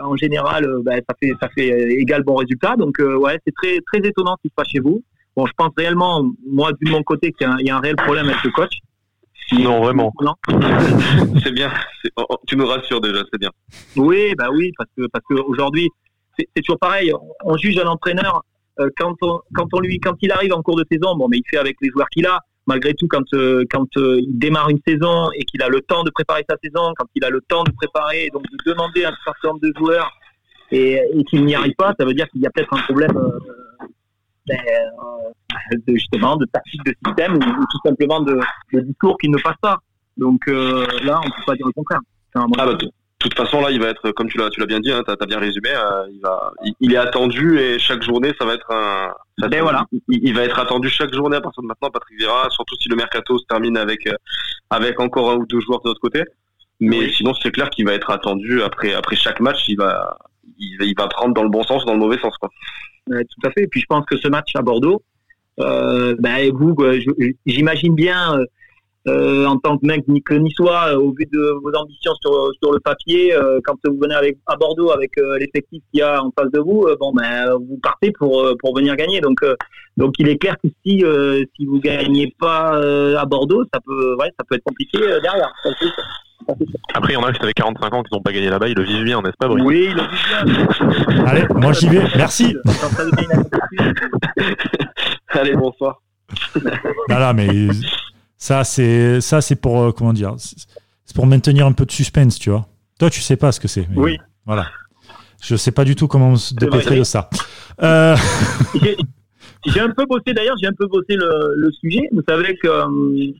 en 0.00 0.16
général, 0.16 0.64
bah, 0.84 0.96
ça 1.08 1.16
fait 1.20 1.32
ça 1.40 1.48
fait 1.48 1.70
égal 1.94 2.22
bon 2.22 2.34
résultat. 2.34 2.76
Donc 2.76 2.98
ouais, 2.98 3.38
c'est 3.46 3.54
très 3.54 3.78
très 3.90 4.06
étonnant 4.06 4.36
ce 4.36 4.42
qui 4.42 4.48
se 4.48 4.54
passe 4.54 4.68
chez 4.68 4.80
vous. 4.80 5.02
Bon, 5.36 5.46
je 5.46 5.52
pense 5.56 5.70
réellement, 5.76 6.24
moi, 6.46 6.72
de 6.72 6.90
mon 6.90 7.02
côté, 7.02 7.32
qu'il 7.32 7.48
y, 7.60 7.70
a 7.70 7.76
un 7.76 7.80
réel 7.80 7.96
problème 7.96 8.28
avec 8.28 8.42
le 8.44 8.50
coach. 8.50 8.72
Non, 9.52 9.80
vraiment. 9.80 10.12
Non. 10.20 10.34
c'est 11.42 11.52
bien. 11.52 11.70
Oh, 12.16 12.24
oh, 12.28 12.38
tu 12.46 12.56
nous 12.56 12.66
rassures 12.66 13.00
déjà, 13.00 13.22
c'est 13.30 13.38
bien. 13.38 13.50
Oui, 13.96 14.34
bah 14.36 14.48
oui, 14.52 14.72
parce 14.76 14.88
que 14.96 15.06
parce 15.08 15.24
qu'aujourd'hui, 15.26 15.88
c'est 16.38 16.62
toujours 16.62 16.78
pareil. 16.78 17.12
On 17.44 17.56
juge 17.56 17.78
un 17.78 17.86
entraîneur 17.86 18.42
euh, 18.80 18.88
quand 18.96 19.14
on 19.22 19.40
quand 19.54 19.66
on 19.72 19.80
lui 19.80 19.98
quand 20.00 20.14
il 20.22 20.32
arrive 20.32 20.52
en 20.52 20.62
cours 20.62 20.76
de 20.76 20.84
saison. 20.90 21.16
Bon, 21.16 21.28
mais 21.28 21.38
il 21.38 21.44
fait 21.50 21.58
avec 21.58 21.76
les 21.80 21.90
joueurs 21.90 22.08
qu'il 22.08 22.26
a. 22.26 22.40
Malgré 22.66 22.94
tout, 22.94 23.08
quand 23.08 23.24
euh, 23.34 23.64
quand 23.70 23.88
euh, 23.96 24.20
il 24.20 24.38
démarre 24.38 24.70
une 24.70 24.80
saison 24.86 25.30
et 25.34 25.44
qu'il 25.44 25.62
a 25.62 25.68
le 25.68 25.80
temps 25.80 26.04
de 26.04 26.10
préparer 26.10 26.44
sa 26.48 26.56
saison, 26.62 26.92
quand 26.96 27.06
il 27.14 27.24
a 27.24 27.30
le 27.30 27.40
temps 27.40 27.64
de 27.64 27.72
préparer, 27.72 28.28
donc 28.32 28.44
de 28.44 28.70
demander 28.70 29.04
à 29.04 29.10
un 29.10 29.16
certain 29.24 29.48
nombre 29.48 29.60
de 29.60 29.72
joueurs 29.76 30.10
et, 30.70 31.00
et 31.12 31.24
qu'il 31.24 31.44
n'y 31.44 31.54
arrive 31.54 31.74
pas, 31.74 31.92
ça 31.98 32.06
veut 32.06 32.14
dire 32.14 32.28
qu'il 32.30 32.40
y 32.40 32.46
a 32.46 32.50
peut-être 32.50 32.72
un 32.72 32.82
problème 32.82 33.12
ben, 34.46 34.58
euh, 34.58 35.76
de, 35.86 35.94
justement 35.94 36.36
de 36.36 36.46
tactique 36.46 36.84
de 36.84 36.94
système 37.06 37.34
ou, 37.34 37.38
tout 37.38 37.80
simplement 37.84 38.20
de, 38.20 38.40
de, 38.72 38.80
discours 38.80 39.16
qui 39.18 39.28
ne 39.28 39.38
passe 39.38 39.56
pas. 39.60 39.78
Donc 40.16 40.40
euh, 40.48 40.86
là, 41.04 41.20
on 41.24 41.30
peut 41.30 41.44
pas 41.46 41.54
dire 41.54 41.66
le 41.66 41.72
contraire. 41.72 42.00
Ah 42.34 42.46
bah, 42.56 42.74
de 42.74 42.88
toute 43.18 43.36
façon, 43.36 43.60
là, 43.60 43.70
il 43.70 43.80
va 43.80 43.88
être, 43.88 44.10
comme 44.12 44.28
tu 44.28 44.36
l'as, 44.36 44.50
tu 44.50 44.58
l'as 44.58 44.66
bien 44.66 44.80
dit, 44.80 44.90
hein, 44.90 45.02
tu 45.06 45.12
as, 45.12 45.26
bien 45.26 45.38
résumé, 45.38 45.68
euh, 45.68 46.06
il, 46.10 46.20
va, 46.20 46.52
il, 46.80 46.92
est 46.92 46.96
attendu 46.96 47.56
et 47.58 47.78
chaque 47.78 48.02
journée, 48.02 48.32
ça 48.36 48.44
va 48.44 48.54
être 48.54 48.68
un. 48.70 49.12
Ben 49.48 49.62
voilà. 49.62 49.84
Il, 50.08 50.34
va 50.34 50.42
être 50.42 50.58
attendu 50.58 50.88
chaque 50.88 51.14
journée 51.14 51.36
à 51.36 51.40
partir 51.40 51.62
de 51.62 51.68
maintenant, 51.68 51.90
Patrick 51.90 52.18
Vieira, 52.18 52.48
surtout 52.50 52.74
si 52.80 52.88
le 52.88 52.96
mercato 52.96 53.38
se 53.38 53.44
termine 53.44 53.76
avec, 53.76 54.08
avec 54.70 54.98
encore 54.98 55.30
un 55.30 55.36
ou 55.36 55.46
deux 55.46 55.60
joueurs 55.60 55.80
de 55.82 55.88
notre 55.88 56.00
côté. 56.00 56.24
Mais 56.80 57.10
sinon, 57.12 57.32
c'est 57.40 57.52
clair 57.52 57.70
qu'il 57.70 57.86
va 57.86 57.92
être 57.92 58.10
attendu 58.10 58.62
après, 58.62 58.92
après 58.92 59.14
chaque 59.14 59.38
match, 59.38 59.68
il 59.68 59.76
va, 59.76 60.18
il, 60.58 60.76
il 60.80 60.94
va 60.98 61.06
prendre 61.06 61.32
dans 61.32 61.44
le 61.44 61.48
bon 61.48 61.62
sens 61.62 61.84
ou 61.84 61.86
dans 61.86 61.92
le 61.92 62.00
mauvais 62.00 62.18
sens. 62.18 62.36
Quoi 62.38 62.50
tout 63.06 63.48
à 63.48 63.50
fait. 63.50 63.62
Et 63.62 63.66
puis 63.66 63.80
je 63.80 63.86
pense 63.86 64.04
que 64.06 64.16
ce 64.16 64.28
match 64.28 64.54
à 64.54 64.62
Bordeaux, 64.62 65.02
euh, 65.60 66.16
ben, 66.18 66.50
vous, 66.52 66.76
j'imagine 67.46 67.94
bien, 67.94 68.38
euh, 69.08 69.46
en 69.46 69.58
tant 69.58 69.78
que 69.78 69.86
mec 69.86 70.04
que 70.24 70.34
niçois, 70.34 70.92
euh, 70.92 70.96
au 70.96 71.12
vu 71.12 71.26
de 71.32 71.58
vos 71.62 71.72
ambitions 71.74 72.12
sur, 72.20 72.50
sur 72.62 72.72
le 72.72 72.78
papier, 72.80 73.34
euh, 73.34 73.58
quand 73.64 73.74
vous 73.84 73.98
venez 74.00 74.14
avec, 74.14 74.38
à 74.46 74.56
Bordeaux 74.56 74.92
avec 74.92 75.18
euh, 75.18 75.38
l'effectif 75.38 75.82
qu'il 75.90 76.00
y 76.00 76.02
a 76.02 76.22
en 76.22 76.30
face 76.38 76.50
de 76.52 76.60
vous, 76.60 76.84
euh, 76.86 76.96
bon 76.98 77.12
ben 77.12 77.52
vous 77.54 77.78
partez 77.82 78.12
pour 78.12 78.46
pour 78.60 78.76
venir 78.76 78.94
gagner. 78.96 79.20
Donc 79.20 79.40
donc 79.96 80.14
il 80.18 80.28
est 80.28 80.38
clair 80.38 80.56
que 80.62 80.68
si 80.84 81.04
si 81.56 81.66
vous 81.66 81.80
gagnez 81.80 82.32
pas 82.38 82.78
à 83.18 83.24
Bordeaux, 83.26 83.64
ça 83.72 83.80
peut 83.84 84.16
ouais 84.16 84.30
ça 84.38 84.44
peut 84.48 84.54
être 84.54 84.64
compliqué 84.64 84.98
derrière. 84.98 85.52
Ça, 85.62 85.70
c'est 85.78 85.86
sûr. 85.86 86.04
Ça, 86.48 86.54
c'est 86.58 86.66
sûr. 86.66 86.78
Après, 86.94 87.12
il 87.12 87.14
y 87.14 87.18
en 87.18 87.22
a 87.22 87.32
qui 87.32 87.42
avaient 87.42 87.52
45 87.52 87.94
ans 87.94 88.02
qui 88.02 88.12
n'ont 88.12 88.22
pas 88.22 88.32
gagné 88.32 88.50
là-bas, 88.50 88.66
ils 88.68 88.74
le 88.74 88.82
vivent 88.82 89.04
bien, 89.04 89.22
n'est-ce 89.22 89.36
pas, 89.38 89.46
Brice 89.46 89.64
Oui, 89.64 89.88
le 89.94 90.02
visuel. 90.02 91.24
Allez, 91.26 91.44
moi 91.54 91.72
j'y 91.72 91.88
vais. 91.88 92.02
Merci. 92.16 92.56
Allez, 95.28 95.54
bonsoir. 95.54 96.02
Non, 97.08 97.34
mais 97.34 97.68
ça, 98.42 98.64
c'est 98.64 99.20
ça, 99.20 99.40
c'est 99.40 99.54
pour 99.56 99.80
euh, 99.80 99.92
comment 99.92 100.12
dire, 100.12 100.34
c'est 100.38 101.14
pour 101.14 101.26
maintenir 101.26 101.64
un 101.66 101.72
peu 101.72 101.86
de 101.86 101.92
suspense, 101.92 102.38
tu 102.40 102.50
vois. 102.50 102.66
Toi, 102.98 103.08
tu 103.08 103.20
sais 103.20 103.36
pas 103.36 103.52
ce 103.52 103.60
que 103.60 103.68
c'est. 103.68 103.86
mais 103.88 103.96
Oui. 103.96 104.18
Voilà. 104.46 104.66
Je 105.42 105.54
sais 105.56 105.70
pas 105.72 105.84
du 105.84 105.94
tout 105.94 106.08
comment 106.08 106.34
se 106.36 106.54
vrai. 106.54 106.66
dépêtrer 106.66 106.96
de 106.98 107.04
ça. 107.04 107.28
Euh, 107.82 108.16
J'ai- 108.82 108.96
J'ai 109.66 109.80
un 109.80 109.90
peu 109.90 110.04
bossé 110.06 110.32
d'ailleurs, 110.34 110.56
j'ai 110.60 110.66
un 110.66 110.72
peu 110.76 110.86
bossé 110.88 111.14
le, 111.14 111.54
le 111.56 111.70
sujet. 111.72 112.08
Vous 112.12 112.22
savez 112.28 112.56
que, 112.60 112.66
euh, 112.68 113.32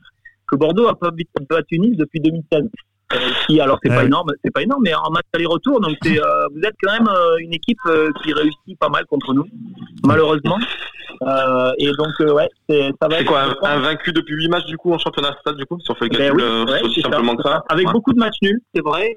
que 0.47 0.55
Bordeaux 0.55 0.87
a 0.87 0.97
pas 0.97 1.11
bat- 1.11 1.45
battu 1.49 1.79
Nice 1.79 1.97
depuis 1.97 2.21
2016. 2.21 2.63
Qui, 3.47 3.59
alors 3.59 3.79
c'est 3.83 3.89
pas 3.89 3.97
Ouais. 3.97 4.05
énorme, 4.05 4.29
c'est 4.43 4.51
pas 4.51 4.61
énorme, 4.61 4.81
mais 4.83 4.93
en 4.95 5.09
match 5.11 5.25
aller-retour, 5.33 5.79
donc 5.81 5.95
c'est, 6.03 6.19
euh, 6.19 6.47
vous 6.53 6.61
êtes 6.61 6.75
quand 6.81 6.93
même 6.93 7.07
euh, 7.07 7.37
une 7.39 7.53
équipe 7.53 7.77
euh, 7.87 8.09
qui 8.23 8.33
réussit 8.33 8.77
pas 8.79 8.89
mal 8.89 9.05
contre 9.05 9.33
nous, 9.33 9.45
malheureusement. 10.05 10.57
Euh, 11.21 11.71
et 11.77 11.87
donc 11.91 12.09
euh, 12.21 12.33
ouais, 12.33 12.49
c'est, 12.67 12.91
ça 13.01 13.07
va 13.07 13.15
C'est 13.17 13.21
être 13.21 13.27
quoi, 13.27 13.43
un, 13.43 13.75
un 13.75 13.79
vaincu 13.79 14.11
depuis 14.11 14.35
8 14.35 14.47
matchs 14.49 14.65
du 14.65 14.77
coup 14.77 14.91
en 14.93 14.97
championnat 14.97 15.35
stade 15.41 15.55
du 15.57 15.65
coup 15.65 15.77
Si 15.79 15.91
on 15.91 15.95
fait 15.95 16.05
le 16.05 16.09
Ben 16.09 16.17
calcul 16.17 16.37
oui, 16.37 16.43
euh, 16.43 16.65
ouais, 16.65 16.81
aussi 16.83 17.01
simplement 17.01 17.35
ça. 17.37 17.43
ça. 17.51 17.63
Avec 17.69 17.87
Ouais. 17.87 17.93
beaucoup 17.93 18.13
de 18.13 18.19
matchs 18.19 18.37
nuls, 18.41 18.59
c'est 18.73 18.81
vrai. 18.83 19.15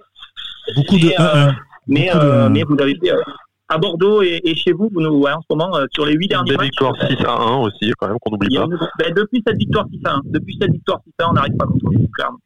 beaucoup 0.77 0.99
de 0.99 1.07
Mais, 1.07 1.15
euh, 1.21 1.47
1-1. 1.49 1.55
Mais, 1.89 2.11
Beaucoup 2.13 2.25
de- 2.25 2.49
mais 2.51 2.63
vous 2.65 2.77
avez 2.81 2.99
euh, 3.13 3.23
à 3.69 3.79
Bordeaux 3.79 4.23
et, 4.23 4.41
et 4.45 4.55
chez 4.57 4.73
vous, 4.73 4.89
vous 4.93 5.01
nous, 5.01 5.21
ouais, 5.21 5.33
en 5.33 5.41
ce 5.41 5.47
moment, 5.51 5.77
euh, 5.77 5.87
sur 5.93 6.05
les 6.07 6.15
huit 6.15 6.29
derniers 6.29 6.51
Des 6.51 6.57
matchs. 6.57 6.67
victoires 6.67 6.95
6 7.09 7.17
à 7.25 7.33
1 7.33 7.57
aussi, 7.63 7.91
quand 7.99 8.09
même, 8.09 8.17
qu'on 8.21 8.31
n'oublie 8.33 8.55
pas. 8.57 8.65
une- 8.65 8.79
ben, 8.99 9.13
depuis 9.15 9.43
cette 9.47 9.57
victoire 9.57 9.87
6 9.93 10.01
à 10.05 10.15
1, 10.15 10.21
depuis 10.27 10.57
cette 10.61 10.73
victoire 10.73 11.01
6 11.05 11.13
à 11.21 11.25
1, 11.27 11.31
on 11.31 11.33
n'arrive 11.33 11.57
pas 11.57 11.67
contre 11.67 11.85
vous, 11.87 12.09
clairement. 12.15 12.39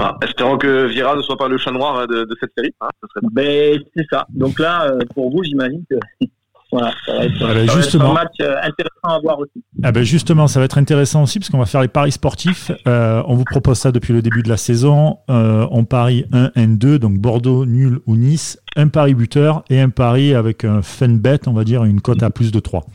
Ah, 0.00 0.16
espérons 0.22 0.56
que 0.58 0.86
Vira 0.86 1.16
ne 1.16 1.22
soit 1.22 1.36
pas 1.36 1.48
le 1.48 1.58
chat 1.58 1.72
noir 1.72 1.96
euh, 1.98 2.06
de, 2.06 2.24
de 2.24 2.36
cette 2.40 2.50
série. 2.56 2.72
hein, 2.80 2.88
ce 3.02 3.08
serait 3.08 3.26
Ben, 3.32 3.78
c'est 3.96 4.06
ça. 4.10 4.26
Donc 4.30 4.58
là, 4.58 4.84
euh, 4.84 5.00
pour 5.14 5.30
vous, 5.30 5.42
j'imagine 5.42 5.82
que 5.90 5.96
voilà, 6.72 6.92
ça 7.04 7.12
va 7.14 7.24
être, 7.24 7.32
Ah 7.40 7.40
ben, 7.40 7.48
ça 7.48 7.54
va 7.54 7.60
être 7.62 7.72
justement. 7.76 8.10
un 8.12 8.14
match 8.14 8.34
euh, 8.40 8.56
intéressant 8.62 8.88
à 9.04 9.18
voir 9.20 9.38
aussi. 9.40 9.62
Ah 9.82 9.92
ben 9.92 10.04
justement, 10.04 10.46
ça 10.46 10.58
va 10.60 10.64
être 10.64 10.78
intéressant 10.78 11.22
aussi 11.24 11.38
parce 11.40 11.50
qu'on 11.50 11.58
va 11.58 11.66
faire 11.66 11.82
les 11.82 11.88
paris 11.88 12.12
sportifs. 12.12 12.70
Euh, 12.86 13.22
on 13.26 13.34
vous 13.34 13.44
propose 13.44 13.78
ça 13.78 13.90
depuis 13.92 14.12
le 14.12 14.22
début 14.22 14.42
de 14.42 14.48
la 14.48 14.56
saison. 14.56 15.18
Euh, 15.28 15.66
on 15.70 15.84
parie 15.84 16.24
1 16.32 16.46
N2, 16.56 16.96
donc 16.98 17.18
Bordeaux 17.18 17.66
nul 17.66 17.98
ou 18.06 18.16
Nice, 18.16 18.58
un 18.76 18.88
pari 18.88 19.14
buteur 19.14 19.64
et 19.70 19.80
un 19.80 19.90
pari 19.90 20.34
avec 20.34 20.64
un 20.64 20.80
fun 20.82 21.08
bet, 21.08 21.40
on 21.46 21.52
va 21.52 21.64
dire 21.64 21.84
une 21.84 22.00
cote 22.00 22.22
à 22.22 22.30
plus 22.30 22.52
de 22.52 22.60
3. 22.60 22.86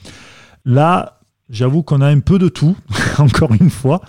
Là, 0.66 1.20
j'avoue 1.50 1.84
qu'on 1.84 2.02
a 2.02 2.08
un 2.08 2.20
peu 2.20 2.40
de 2.40 2.50
tout, 2.50 2.76
encore 3.20 3.52
une 3.60 3.70
fois. 3.70 4.02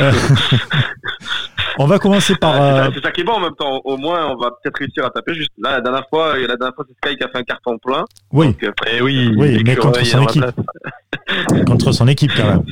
Euh, 0.00 0.12
on 1.78 1.86
va 1.86 1.98
commencer 1.98 2.34
par... 2.36 2.54
Ah, 2.54 2.56
c'est 2.56 2.62
euh, 2.62 2.84
ça- 2.86 2.90
c'est 2.94 3.02
ça 3.04 3.10
qui 3.12 3.20
est 3.20 3.24
bon 3.24 3.32
en 3.34 3.40
même 3.40 3.54
temps. 3.58 3.80
Au 3.84 3.96
moins, 3.96 4.26
on 4.32 4.36
va 4.36 4.50
peut-être 4.50 4.78
réussir 4.78 5.04
à 5.04 5.10
taper 5.10 5.34
juste. 5.34 5.50
Là, 5.62 5.72
la 5.72 5.80
dernière 5.80 6.06
fois, 6.08 6.36
la 6.38 6.46
dernière 6.56 6.74
fois, 6.74 6.84
c'est 6.88 7.08
Sky 7.10 7.16
qui 7.18 7.24
a 7.24 7.28
fait 7.28 7.38
un 7.38 7.42
carton 7.42 7.78
plein. 7.78 8.04
oui, 8.32 8.46
Donc, 8.48 8.62
euh, 8.64 8.72
Eh 8.98 9.02
oui, 9.02 9.32
Oui, 9.36 9.62
mais 9.64 9.76
contre 9.76 10.04
son 10.04 10.22
équipe. 10.22 10.44
contre 11.66 11.92
son 11.92 12.08
équipe 12.08 12.32
quand 12.36 12.46
même. 12.46 12.62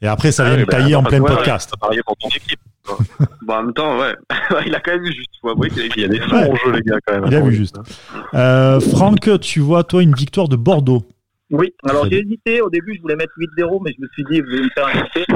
Et 0.00 0.06
après, 0.08 0.32
ça 0.32 0.44
Ah 0.44 0.50
vient 0.50 0.58
me 0.58 0.64
bah, 0.64 0.72
tailler 0.72 0.94
en 0.94 1.02
plein 1.02 1.20
ouais, 1.20 1.28
podcast. 1.34 1.72
ouais, 1.90 1.98
pour 2.04 2.16
ton 2.16 2.28
équipe. 2.28 2.58
bon, 3.46 3.54
en 3.54 3.62
même 3.62 3.72
temps, 3.74 3.98
ouais. 4.00 4.14
il 4.66 4.74
a 4.74 4.80
quand 4.80 4.92
même 4.92 5.04
eu 5.04 5.12
juste. 5.12 5.30
Faut 5.40 5.50
avouer 5.50 5.70
qu'il 5.70 5.84
eu- 5.86 6.00
y 6.00 6.04
a 6.04 6.08
des 6.08 6.20
fonds 6.20 6.36
Ouais. 6.36 6.52
jeu, 6.64 6.72
les 6.72 6.80
gars, 6.82 6.96
quand 7.06 7.14
même. 7.14 7.24
Il 7.28 7.34
a 7.34 7.40
vu 7.40 7.54
juste. 7.54 7.76
Euh, 8.34 8.80
Franck, 8.80 9.28
tu 9.40 9.60
vois, 9.60 9.84
toi, 9.84 10.02
une 10.02 10.14
victoire 10.14 10.48
de 10.48 10.56
Bordeaux. 10.56 11.02
Oui, 11.52 11.74
alors 11.84 12.06
j'ai 12.10 12.20
hésité. 12.20 12.62
Au 12.62 12.70
début, 12.70 12.94
je 12.96 13.02
voulais 13.02 13.16
mettre 13.16 13.34
8-0, 13.38 13.82
mais 13.84 13.92
je 13.94 14.00
me 14.02 14.08
suis 14.08 14.24
dit, 14.24 14.40
vous 14.40 14.48
allez 14.50 15.00
me 15.00 15.06
faire. 15.12 15.26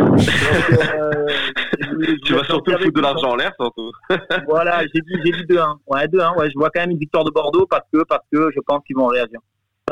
Donc, 1.92 2.08
euh, 2.08 2.16
Tu 2.24 2.32
vas 2.32 2.44
surtout 2.44 2.72
foutre 2.72 2.92
de 2.92 3.00
l'argent 3.02 3.32
en 3.32 3.36
l'air, 3.36 3.52
surtout. 3.60 3.92
Voilà, 4.48 4.82
j'ai 4.94 5.00
dit, 5.02 5.12
j'ai 5.24 5.32
dit 5.32 5.54
2-1. 5.54 5.76
Ouais, 5.86 6.06
2-1. 6.08 6.38
Ouais, 6.38 6.50
je 6.50 6.58
vois 6.58 6.70
quand 6.70 6.80
même 6.80 6.92
une 6.92 6.98
victoire 6.98 7.24
de 7.24 7.30
Bordeaux 7.30 7.66
parce 7.66 7.84
que, 7.92 8.02
parce 8.04 8.24
que 8.32 8.50
je 8.54 8.60
pense 8.66 8.82
qu'ils 8.86 8.96
vont 8.96 9.08
réagir. 9.08 9.38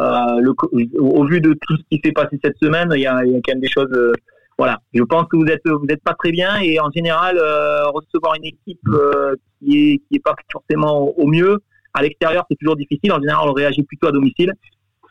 Euh, 0.01 0.41
le, 0.41 0.53
au 0.99 1.25
vu 1.27 1.41
de 1.43 1.53
tout 1.61 1.77
ce 1.77 1.83
qui 1.91 2.01
s'est 2.03 2.13
passé 2.13 2.41
cette 2.43 2.57
semaine, 2.61 2.89
il 2.95 3.03
y 3.03 3.07
a, 3.07 3.23
il 3.25 3.33
y 3.33 3.37
a 3.37 3.41
quand 3.45 3.53
même 3.53 3.61
des 3.61 3.69
choses. 3.69 3.93
euh, 3.93 4.13
voilà, 4.57 4.79
je 4.95 5.03
pense 5.03 5.25
que 5.29 5.37
vous 5.37 5.47
êtes, 5.47 5.63
vous 5.67 5.87
êtes 5.89 6.03
pas 6.03 6.15
très 6.15 6.31
bien 6.31 6.57
et 6.61 6.79
en 6.81 6.91
général, 6.91 7.37
euh, 7.39 7.87
recevoir 7.89 8.35
une 8.37 8.45
équipe 8.45 8.87
euh, 8.89 9.35
qui 9.59 9.93
est, 9.95 9.99
qui 10.09 10.17
est 10.17 10.23
pas 10.23 10.35
forcément 10.51 11.03
au, 11.03 11.15
au 11.17 11.27
mieux 11.27 11.59
à 11.95 12.03
l'extérieur, 12.03 12.45
c'est 12.51 12.57
toujours 12.57 12.77
difficile. 12.77 13.13
En 13.13 13.21
général, 13.21 13.49
on 13.49 13.53
réagit 13.53 13.83
plutôt 13.83 14.09
à 14.09 14.13
domicile. 14.13 14.53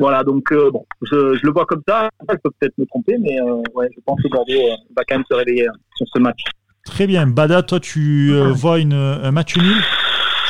Voilà, 0.03 0.21
donc 0.21 0.51
euh, 0.51 0.69
bon, 0.69 0.85
je, 1.03 1.37
je 1.37 1.45
le 1.45 1.53
vois 1.53 1.65
comme 1.65 1.81
ça. 1.87 2.09
Je 2.29 2.35
peux 2.43 2.49
peut-être 2.59 2.77
me 2.77 2.85
tromper, 2.87 3.15
mais 3.21 3.39
euh, 3.39 3.61
ouais, 3.73 3.87
je 3.95 4.01
pense 4.05 4.21
que 4.21 4.27
Bordeaux 4.27 4.51
euh, 4.51 4.75
va 4.97 5.03
quand 5.07 5.15
même 5.15 5.23
se 5.31 5.33
réveiller 5.33 5.65
sur 5.95 6.05
ce 6.13 6.19
match. 6.19 6.41
Très 6.85 7.07
bien. 7.07 7.25
Bada, 7.25 7.63
toi, 7.63 7.79
tu 7.79 8.31
euh, 8.33 8.51
vois 8.51 8.79
une, 8.79 8.91
un 8.91 9.31
match 9.31 9.55
nul, 9.55 9.81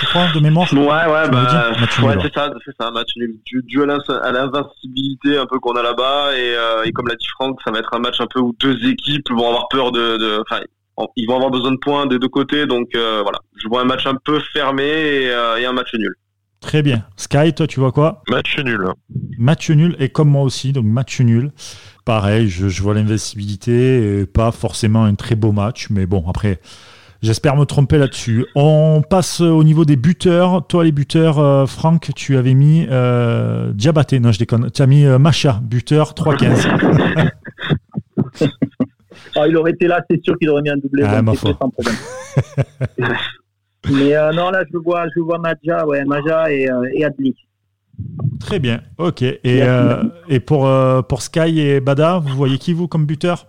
je 0.01 0.07
crois, 0.07 0.25
de 0.33 0.39
mémoire 0.39 0.73
Ouais, 0.73 0.79
ouais, 0.81 1.29
bah, 1.29 1.69
ouais, 1.71 2.15
c'est 2.23 2.33
ça, 2.33 2.51
c'est 2.65 2.75
ça, 2.79 2.87
un 2.87 2.91
match 2.93 3.09
nul. 3.15 3.35
Dû, 3.45 3.61
dû 3.61 3.83
à 3.83 4.31
l'invincibilité 4.31 5.37
un 5.37 5.45
peu 5.45 5.59
qu'on 5.59 5.73
a 5.73 5.83
là-bas, 5.83 6.35
et, 6.35 6.55
et 6.85 6.91
comme 6.91 7.07
l'a 7.07 7.15
dit 7.15 7.27
Franck, 7.35 7.59
ça 7.63 7.69
va 7.69 7.77
être 7.77 7.93
un 7.93 7.99
match 7.99 8.19
un 8.21 8.27
peu 8.33 8.39
où 8.39 8.55
deux 8.59 8.89
équipes 8.89 9.29
vont 9.29 9.49
avoir 9.49 9.67
peur 9.67 9.91
de, 9.91 10.17
de, 10.17 10.43
ils 11.15 11.27
vont 11.27 11.35
avoir 11.35 11.51
besoin 11.51 11.73
de 11.73 11.77
points 11.77 12.07
des 12.07 12.17
deux 12.17 12.27
côtés, 12.27 12.65
donc 12.65 12.89
voilà. 12.95 13.37
Je 13.55 13.67
vois 13.67 13.81
un 13.81 13.85
match 13.85 14.07
un 14.07 14.15
peu 14.15 14.39
fermé 14.51 14.83
et, 14.83 15.27
et 15.59 15.65
un 15.67 15.73
match 15.73 15.93
nul. 15.93 16.15
Très 16.63 16.81
bien. 16.81 17.03
Sky, 17.17 17.53
toi, 17.53 17.67
tu 17.67 17.81
vois 17.81 17.91
quoi 17.91 18.23
Match 18.29 18.57
nul. 18.57 18.87
Match 19.37 19.69
nul, 19.69 19.97
et 19.99 20.07
comme 20.07 20.29
moi 20.29 20.43
aussi, 20.43 20.71
donc 20.71 20.85
match 20.85 21.19
nul. 21.19 21.51
Pareil, 22.05 22.47
je, 22.47 22.69
je 22.69 22.81
vois 22.81 22.93
l'invincibilité, 22.93 24.21
et 24.21 24.25
pas 24.25 24.51
forcément 24.51 25.03
un 25.03 25.13
très 25.15 25.35
beau 25.35 25.51
match, 25.51 25.87
mais 25.89 26.05
bon, 26.05 26.23
après, 26.27 26.61
j'espère 27.21 27.57
me 27.57 27.65
tromper 27.65 27.97
là-dessus. 27.97 28.45
On 28.55 29.03
passe 29.07 29.41
au 29.41 29.63
niveau 29.65 29.83
des 29.83 29.97
buteurs. 29.97 30.65
Toi, 30.65 30.85
les 30.85 30.93
buteurs, 30.93 31.37
euh, 31.39 31.65
Franck, 31.65 32.11
tu 32.15 32.37
avais 32.37 32.53
mis 32.53 32.87
euh, 32.89 33.73
Diabaté, 33.73 34.21
non, 34.21 34.31
je 34.31 34.39
déconne. 34.39 34.71
Tu 34.71 34.81
as 34.81 34.87
mis 34.87 35.05
euh, 35.05 35.19
Macha, 35.19 35.59
buteur 35.61 36.13
3-15. 36.13 37.29
Alors, 39.35 39.47
il 39.47 39.57
aurait 39.57 39.71
été 39.71 39.87
là, 39.87 40.01
c'est 40.09 40.23
sûr 40.23 40.37
qu'il 40.39 40.49
aurait 40.49 40.61
mis 40.61 40.69
un 40.69 40.77
doublé. 40.77 41.03
Ah, 41.05 41.17
donc 41.17 41.25
ma 41.25 41.31
c'est 41.33 41.39
foi. 41.39 41.57
sans 41.61 41.69
problème. 41.69 41.95
Mais 43.91 44.15
euh, 44.15 44.31
non, 44.31 44.49
là, 44.49 44.63
je 44.71 44.77
vois, 44.77 45.05
je 45.15 45.19
vois 45.21 45.37
Maja, 45.39 45.85
ouais, 45.85 46.05
Maja 46.05 46.51
et, 46.51 46.69
euh, 46.69 46.83
et 46.93 47.03
Adli. 47.05 47.35
Très 48.39 48.59
bien, 48.59 48.81
ok. 48.97 49.21
Et, 49.21 49.39
euh, 49.45 50.03
et 50.29 50.39
pour, 50.39 50.67
euh, 50.67 51.01
pour 51.01 51.21
Sky 51.21 51.59
et 51.59 51.79
Bada, 51.79 52.17
vous 52.19 52.35
voyez 52.35 52.57
qui, 52.57 52.73
vous, 52.73 52.87
comme 52.87 53.05
buteur? 53.05 53.45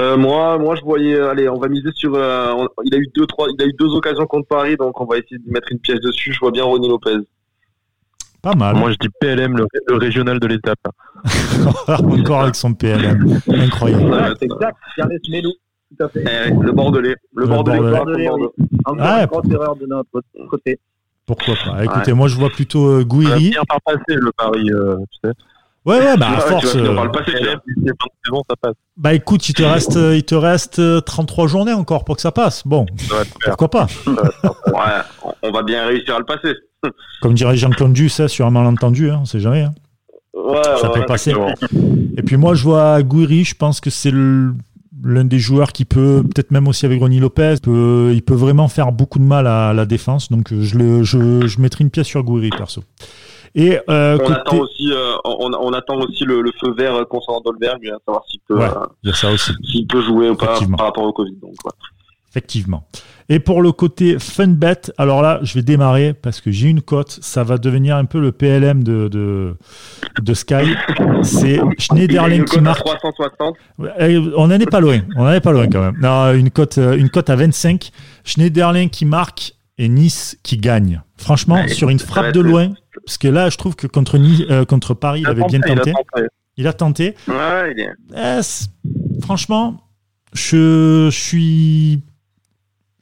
Euh, 0.00 0.16
moi, 0.16 0.58
moi, 0.58 0.74
je 0.74 0.82
voyais, 0.82 1.20
allez, 1.20 1.48
on 1.48 1.58
va 1.58 1.68
miser 1.68 1.90
sur, 1.94 2.14
euh, 2.14 2.52
on- 2.56 2.68
il 2.84 2.94
a 2.94 2.98
eu 2.98 3.06
deux, 3.14 3.26
trois, 3.26 3.46
il 3.56 3.62
a 3.62 3.66
eu 3.66 3.72
deux 3.78 3.94
occasions 3.94 4.26
contre 4.26 4.48
Paris, 4.48 4.76
donc 4.76 4.98
on 5.00 5.04
va 5.04 5.18
essayer 5.18 5.38
de 5.38 5.50
mettre 5.52 5.68
une 5.70 5.78
pièce 5.78 6.00
dessus. 6.00 6.32
Je 6.32 6.38
vois 6.40 6.50
bien 6.50 6.64
Ronnie 6.64 6.88
Lopez. 6.88 7.16
Pas 8.40 8.54
mal. 8.54 8.74
Moi, 8.76 8.90
je 8.90 8.96
dis 9.00 9.08
PLM, 9.20 9.56
le, 9.56 9.66
le 9.88 9.96
régional 9.96 10.40
de 10.40 10.46
l'étape. 10.48 10.80
Encore 11.88 12.42
avec 12.42 12.56
son 12.56 12.74
PLM. 12.74 13.38
Incroyable. 13.48 14.04
Ouais, 14.10 14.18
c'est 14.38 14.46
exact, 14.46 14.76
Carles 14.96 15.18
Melou, 15.30 15.52
tout 15.96 16.04
à 16.04 16.08
fait. 16.08 16.24
Eh, 16.26 16.50
le 16.50 16.72
Bordelais, 16.72 17.16
le, 17.34 17.42
Le 17.42 17.46
Bordelais, 17.46 17.78
Bordelais. 17.90 18.28
Ouais. 18.30 18.40
une 18.86 19.26
grosse 19.26 19.50
erreur 19.52 19.76
de 19.76 19.86
notre 19.86 20.20
côté. 20.50 20.78
Pourquoi 21.26 21.54
pas 21.64 21.84
Écoutez, 21.84 22.12
moi, 22.12 22.28
je 22.28 22.36
vois 22.36 22.50
plutôt 22.50 22.86
euh, 22.86 22.94
On 22.94 22.98
va 22.98 23.04
Gouiri. 23.04 23.44
finir 23.44 23.62
par 23.68 23.80
passer 23.82 24.14
le 24.16 24.30
pari, 24.36 24.70
euh, 24.70 24.96
tu 25.12 25.28
sais. 25.28 25.34
Ouais, 25.84 25.98
ouais, 25.98 26.16
bah 26.16 26.28
à 26.36 26.40
force. 26.40 26.76
euh, 26.76 26.94
par 26.94 27.04
le 27.06 27.10
si 27.24 27.32
c'est 27.32 27.92
saison, 28.24 28.42
ça 28.48 28.54
passe. 28.60 28.74
Bah 28.96 29.14
écoute, 29.14 29.48
il 29.48 29.54
te 29.54 29.62
reste, 29.64 29.96
euh, 29.96 30.16
il 30.16 30.22
te 30.24 30.34
reste 30.36 30.78
euh, 30.78 31.00
33 31.00 31.46
journées 31.48 31.72
encore 31.72 32.04
pour 32.04 32.14
que 32.16 32.22
ça 32.22 32.30
passe. 32.30 32.64
Bon, 32.66 32.86
pourquoi 33.44 33.68
pas 33.68 33.86
Ouais, 34.06 35.00
on- 35.24 35.32
on 35.42 35.50
va 35.50 35.62
bien 35.64 35.86
réussir 35.86 36.14
à 36.14 36.18
le 36.20 36.24
passer. 36.24 36.54
Comme 37.22 37.34
dirait 37.34 37.56
Jean-Claude 37.56 37.92
Duss, 37.92 38.20
hein, 38.20 38.28
sur 38.28 38.46
un 38.46 38.50
malentendu, 38.50 39.10
hein, 39.10 39.18
on 39.22 39.24
sait 39.24 39.40
jamais. 39.40 39.62
hein. 39.62 39.72
Ouais, 40.34 40.62
Ça 40.62 40.88
ouais, 40.90 41.00
peut 41.00 41.06
passer. 41.06 41.30
Exactement. 41.30 41.88
Et 42.16 42.22
puis 42.22 42.36
moi, 42.36 42.54
je 42.54 42.62
vois 42.64 43.02
Gouiri, 43.02 43.44
je 43.44 43.54
pense 43.56 43.80
que 43.80 43.90
c'est 43.90 44.10
le- 44.12 44.54
l'un 45.04 45.24
des 45.24 45.38
joueurs 45.38 45.72
qui 45.72 45.84
peut, 45.84 46.22
peut-être 46.22 46.50
même 46.50 46.68
aussi 46.68 46.86
avec 46.86 47.00
Ronnie 47.00 47.18
Lopez, 47.20 47.56
peut, 47.62 48.10
il 48.14 48.22
peut 48.22 48.34
vraiment 48.34 48.68
faire 48.68 48.92
beaucoup 48.92 49.18
de 49.18 49.24
mal 49.24 49.46
à 49.46 49.72
la 49.72 49.84
défense. 49.86 50.30
Donc 50.30 50.52
euh, 50.52 50.62
je, 50.62 50.78
le, 50.78 51.02
je, 51.02 51.46
je 51.46 51.60
mettrai 51.60 51.84
une 51.84 51.90
pièce 51.90 52.06
sur 52.06 52.22
Gouiri, 52.22 52.50
perso. 52.50 52.82
Et 53.54 53.78
euh, 53.90 54.14
On 54.14 54.18
côté... 54.24 54.32
attend 54.32 54.58
aussi, 54.60 54.90
euh, 54.92 55.12
on, 55.24 55.50
on 55.52 55.72
attend 55.74 55.96
aussi 56.00 56.24
le, 56.24 56.40
le 56.40 56.52
feu 56.58 56.72
vert 56.74 57.06
concernant 57.08 57.40
Dolberg, 57.42 57.86
à 57.86 57.98
savoir 58.06 58.24
s'il 58.30 58.40
peut, 58.48 58.56
Ouais. 58.56 58.64
euh, 58.64 58.86
Il 59.02 59.10
y 59.10 59.12
a 59.12 59.14
ça 59.14 59.30
aussi. 59.30 59.52
s'il 59.70 59.86
peut 59.86 60.00
jouer 60.02 60.30
ou 60.30 60.36
pas 60.36 60.58
par 60.76 60.86
rapport 60.86 61.04
au 61.04 61.12
Covid. 61.12 61.36
Donc, 61.42 61.52
ouais. 61.64 61.72
Effectivement. 62.32 62.86
Et 63.28 63.40
pour 63.40 63.60
le 63.60 63.72
côté 63.72 64.18
fun 64.18 64.46
bet, 64.48 64.90
alors 64.96 65.20
là, 65.20 65.38
je 65.42 65.52
vais 65.52 65.60
démarrer 65.62 66.14
parce 66.14 66.40
que 66.40 66.50
j'ai 66.50 66.68
une 66.70 66.80
cote. 66.80 67.18
Ça 67.20 67.44
va 67.44 67.58
devenir 67.58 67.94
un 67.96 68.06
peu 68.06 68.18
le 68.20 68.32
PLM 68.32 68.82
de, 68.82 69.08
de, 69.08 69.54
de 70.22 70.34
Sky. 70.34 70.74
C'est 71.22 71.60
Schneiderlin 71.78 72.44
qui 72.44 72.58
marque. 72.62 72.86
360. 72.86 73.56
On 73.78 74.48
n'en 74.48 74.58
est 74.58 74.70
pas 74.70 74.80
loin. 74.80 75.00
On 75.16 75.24
n'en 75.24 75.32
est 75.32 75.42
pas 75.42 75.52
loin 75.52 75.68
quand 75.68 75.82
même. 75.82 75.98
Non, 76.00 76.32
une 76.32 76.50
cote, 76.50 76.78
une 76.78 77.10
cote 77.10 77.28
à 77.28 77.36
25. 77.36 77.90
Schneiderlin 78.24 78.88
qui 78.88 79.04
marque 79.04 79.52
et 79.76 79.90
Nice 79.90 80.38
qui 80.42 80.56
gagne. 80.56 81.02
Franchement, 81.18 81.56
Ouais, 81.56 81.68
sur 81.68 81.90
une 81.90 81.98
frappe 81.98 82.32
de 82.32 82.40
loin, 82.40 82.72
parce 83.04 83.18
que 83.18 83.28
là, 83.28 83.50
je 83.50 83.58
trouve 83.58 83.76
que 83.76 83.86
contre, 83.86 84.16
Nice, 84.16 84.42
euh, 84.50 84.64
contre 84.64 84.94
Paris, 84.94 85.20
il 85.20 85.26
avait 85.26 85.44
bien 85.48 85.60
Il 85.66 85.70
a 85.70 85.74
tenté. 85.76 85.92
Il 86.56 86.66
a 86.66 86.72
tenté. 86.72 87.14
Ouais, 87.28 87.74
il 87.76 87.80
est. 87.80 87.90
Eh, 88.16 89.20
franchement, 89.22 89.82
je, 90.32 91.08
je 91.10 91.18
suis. 91.18 92.02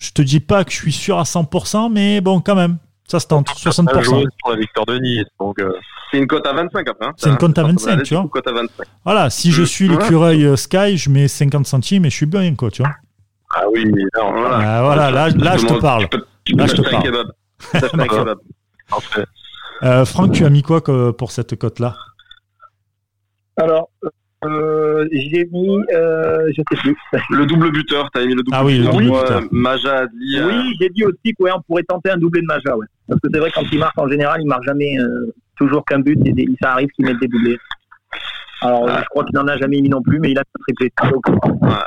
Je 0.00 0.10
te 0.10 0.22
dis 0.22 0.40
pas 0.40 0.64
que 0.64 0.72
je 0.72 0.76
suis 0.76 0.92
sûr 0.92 1.18
à 1.18 1.22
100%, 1.24 1.88
mais 1.92 2.20
bon, 2.20 2.40
quand 2.40 2.56
même, 2.56 2.78
ça 3.06 3.20
se 3.20 3.26
tente. 3.28 3.46
Pas 3.46 3.52
60%. 3.70 4.02
joué 4.02 4.24
sur 4.38 4.50
la 4.50 4.56
victoire 4.56 4.86
de 4.86 4.98
Nice. 4.98 5.24
Donc, 5.38 5.60
euh, 5.60 5.72
C'est 6.10 6.18
une 6.18 6.26
cote 6.26 6.44
à 6.46 6.52
25 6.52 6.88
après. 6.88 7.06
hein. 7.06 7.12
C'est 7.16 7.28
une 7.30 7.36
cote 7.36 7.56
à 7.56 7.62
Ça, 7.62 7.68
25, 7.68 7.90
allez, 7.92 8.02
tu 8.02 8.14
vois. 8.14 8.22
du 8.24 8.28
coup, 8.30 8.32
Cote 8.40 8.48
à 8.48 8.52
25. 8.52 8.86
Voilà, 9.04 9.30
si 9.30 9.52
je 9.52 9.62
Mm. 9.62 9.66
suis 9.66 9.88
Ouais. 9.88 9.96
l'écureuil 9.96 10.44
euh, 10.44 10.56
Sky, 10.56 10.96
je 10.96 11.08
mets 11.10 11.28
50 11.28 11.66
centimes 11.66 12.04
et 12.06 12.10
je 12.10 12.16
suis 12.16 12.26
bien, 12.26 12.52
quoi, 12.56 12.70
tu 12.70 12.82
vois. 12.82 12.90
ah 13.54 13.62
oui, 13.72 13.84
non, 13.84 14.32
Voilà. 14.32 14.56
Ah, 14.78 14.82
voilà, 14.82 15.10
là, 15.10 15.28
là, 15.28 15.56
je 15.58 15.66
te 15.66 15.74
parle. 15.80 16.02
Tu 16.04 16.08
peux, 16.18 16.26
tu 16.44 16.52
peux 16.54 16.58
Là, 16.60 16.66
je 16.66 16.74
te 16.74 16.90
parle. 16.90 17.02
kebab. 17.04 17.26
T'achètes 17.72 17.94
un 17.94 18.06
kebab. 18.08 18.38
parfait. 18.88 19.24
Euh, 19.82 20.04
Franck, 20.06 20.32
tu 20.32 20.44
as 20.46 20.50
mis 20.50 20.62
quoi 20.62 20.80
que- 20.80 21.10
pour 21.10 21.30
cette 21.30 21.56
cote-là? 21.56 21.94
Alors, 23.56 23.89
euh, 24.44 25.06
j'ai 25.12 25.46
mis, 25.52 25.78
euh, 25.92 26.48
je 26.48 26.62
sais 26.70 26.76
plus. 26.80 26.96
Le 27.30 27.46
double 27.46 27.70
buteur, 27.72 28.10
t'avais 28.12 28.26
mis 28.26 28.34
le 28.34 28.42
double 28.42 28.56
Ah 28.58 28.64
oui, 28.64 28.78
le 28.78 28.84
buteur. 28.84 28.92
double 28.94 29.06
Moi, 29.08 29.22
buteur. 29.22 29.42
Maja 29.50 29.98
a 29.98 30.06
dit. 30.06 30.38
euh, 30.38 30.46
Oui, 30.48 30.76
j'ai 30.80 30.88
dit 30.90 31.04
aussi 31.04 31.34
qu'on 31.38 31.60
pourrait 31.66 31.82
tenter 31.84 32.10
un 32.10 32.16
doublé 32.16 32.40
de 32.40 32.46
Maja, 32.46 32.76
ouais. 32.76 32.86
Parce 33.08 33.20
que 33.20 33.28
c'est 33.32 33.38
vrai, 33.40 33.50
quand 33.54 33.62
il 33.70 33.78
marque 33.78 33.98
en 33.98 34.08
général, 34.08 34.40
il 34.40 34.46
marque 34.46 34.64
jamais 34.64 34.98
euh, 34.98 35.32
toujours 35.56 35.84
qu'un 35.84 35.98
but 36.00 36.18
et 36.26 36.34
ça 36.62 36.72
arrive 36.72 36.88
qu'il 36.90 37.04
mette 37.04 37.18
des 37.20 37.28
doublés. 37.28 37.58
Alors, 38.62 38.82
Ouais. 38.84 38.92
je 38.98 39.04
crois 39.10 39.24
qu'il 39.24 39.34
n'en 39.36 39.46
a 39.48 39.56
jamais 39.56 39.80
mis 39.80 39.88
non 39.88 40.02
plus, 40.02 40.18
mais 40.20 40.30
il 40.32 40.38
a 40.38 40.42
un 40.42 40.60
triplé. 40.62 40.92
Donc, 41.10 41.24
Ah, 41.62 41.86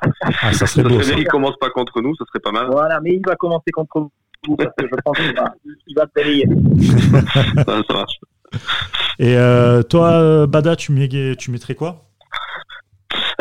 ça 0.52 0.52
Ça 0.54 0.68
serait 0.68 0.90
beau, 0.90 1.02
ça. 1.02 1.14
qu'il 1.14 1.28
commence 1.28 1.56
pas 1.58 1.70
contre 1.70 2.02
nous, 2.02 2.16
ça 2.16 2.26
serait 2.28 2.40
pas 2.40 2.52
mal. 2.52 2.68
voilà, 2.72 3.00
mais 3.02 3.14
il 3.14 3.22
va 3.26 3.36
commencer 3.36 3.72
contre 3.72 4.10
vous 4.48 4.56
parce 4.58 4.72
que 4.78 4.86
je 4.86 4.96
pense 5.06 5.18
qu'il 5.18 5.36
va, 5.36 5.54
il 5.88 5.96
va 5.96 6.06
se 6.16 7.64
ça, 7.66 7.82
ça 7.88 7.94
marche. 7.94 8.20
Et 9.20 9.38
euh, 9.38 9.84
toi, 9.84 10.12
euh, 10.14 10.48
Bada, 10.48 10.76
tu, 10.76 10.92
mets- 10.92 11.36
tu 11.38 11.52
mettrais 11.52 11.76
quoi? 11.76 12.06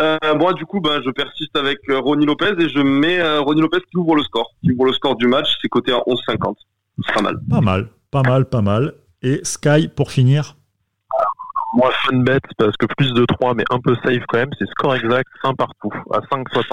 Euh, 0.00 0.18
moi, 0.38 0.52
du 0.54 0.64
coup, 0.64 0.80
ben, 0.80 1.00
je 1.04 1.10
persiste 1.10 1.56
avec 1.56 1.78
euh, 1.88 2.00
Ronny 2.00 2.26
Lopez 2.26 2.54
et 2.58 2.68
je 2.68 2.80
mets 2.80 3.20
euh, 3.20 3.40
Ronny 3.40 3.60
Lopez 3.60 3.80
qui 3.90 3.96
ouvre 3.96 4.16
le 4.16 4.22
score. 4.22 4.50
Qui 4.62 4.72
ouvre 4.72 4.86
le 4.86 4.92
score 4.92 5.16
du 5.16 5.26
match, 5.26 5.48
c'est 5.60 5.68
coté 5.68 5.92
à 5.92 5.98
11,50. 5.98 6.54
C'est 7.06 7.14
pas 7.14 7.22
mal. 7.22 7.36
Pas 7.48 7.60
mal, 7.60 7.88
pas 8.10 8.22
mal, 8.22 8.48
pas 8.48 8.62
mal. 8.62 8.94
Et 9.22 9.40
Sky, 9.44 9.88
pour 9.88 10.10
finir? 10.10 10.56
Moi, 11.74 11.90
fun 12.04 12.18
bet, 12.18 12.40
parce 12.58 12.76
que 12.76 12.86
plus 12.96 13.12
de 13.14 13.24
3, 13.24 13.54
mais 13.54 13.64
un 13.70 13.80
peu 13.80 13.94
safe 14.04 14.22
quand 14.28 14.38
même, 14.38 14.50
c'est 14.58 14.68
score 14.70 14.94
exact, 14.94 15.28
1 15.42 15.54
partout, 15.54 15.92
à 16.12 16.18
5,60. 16.18 16.64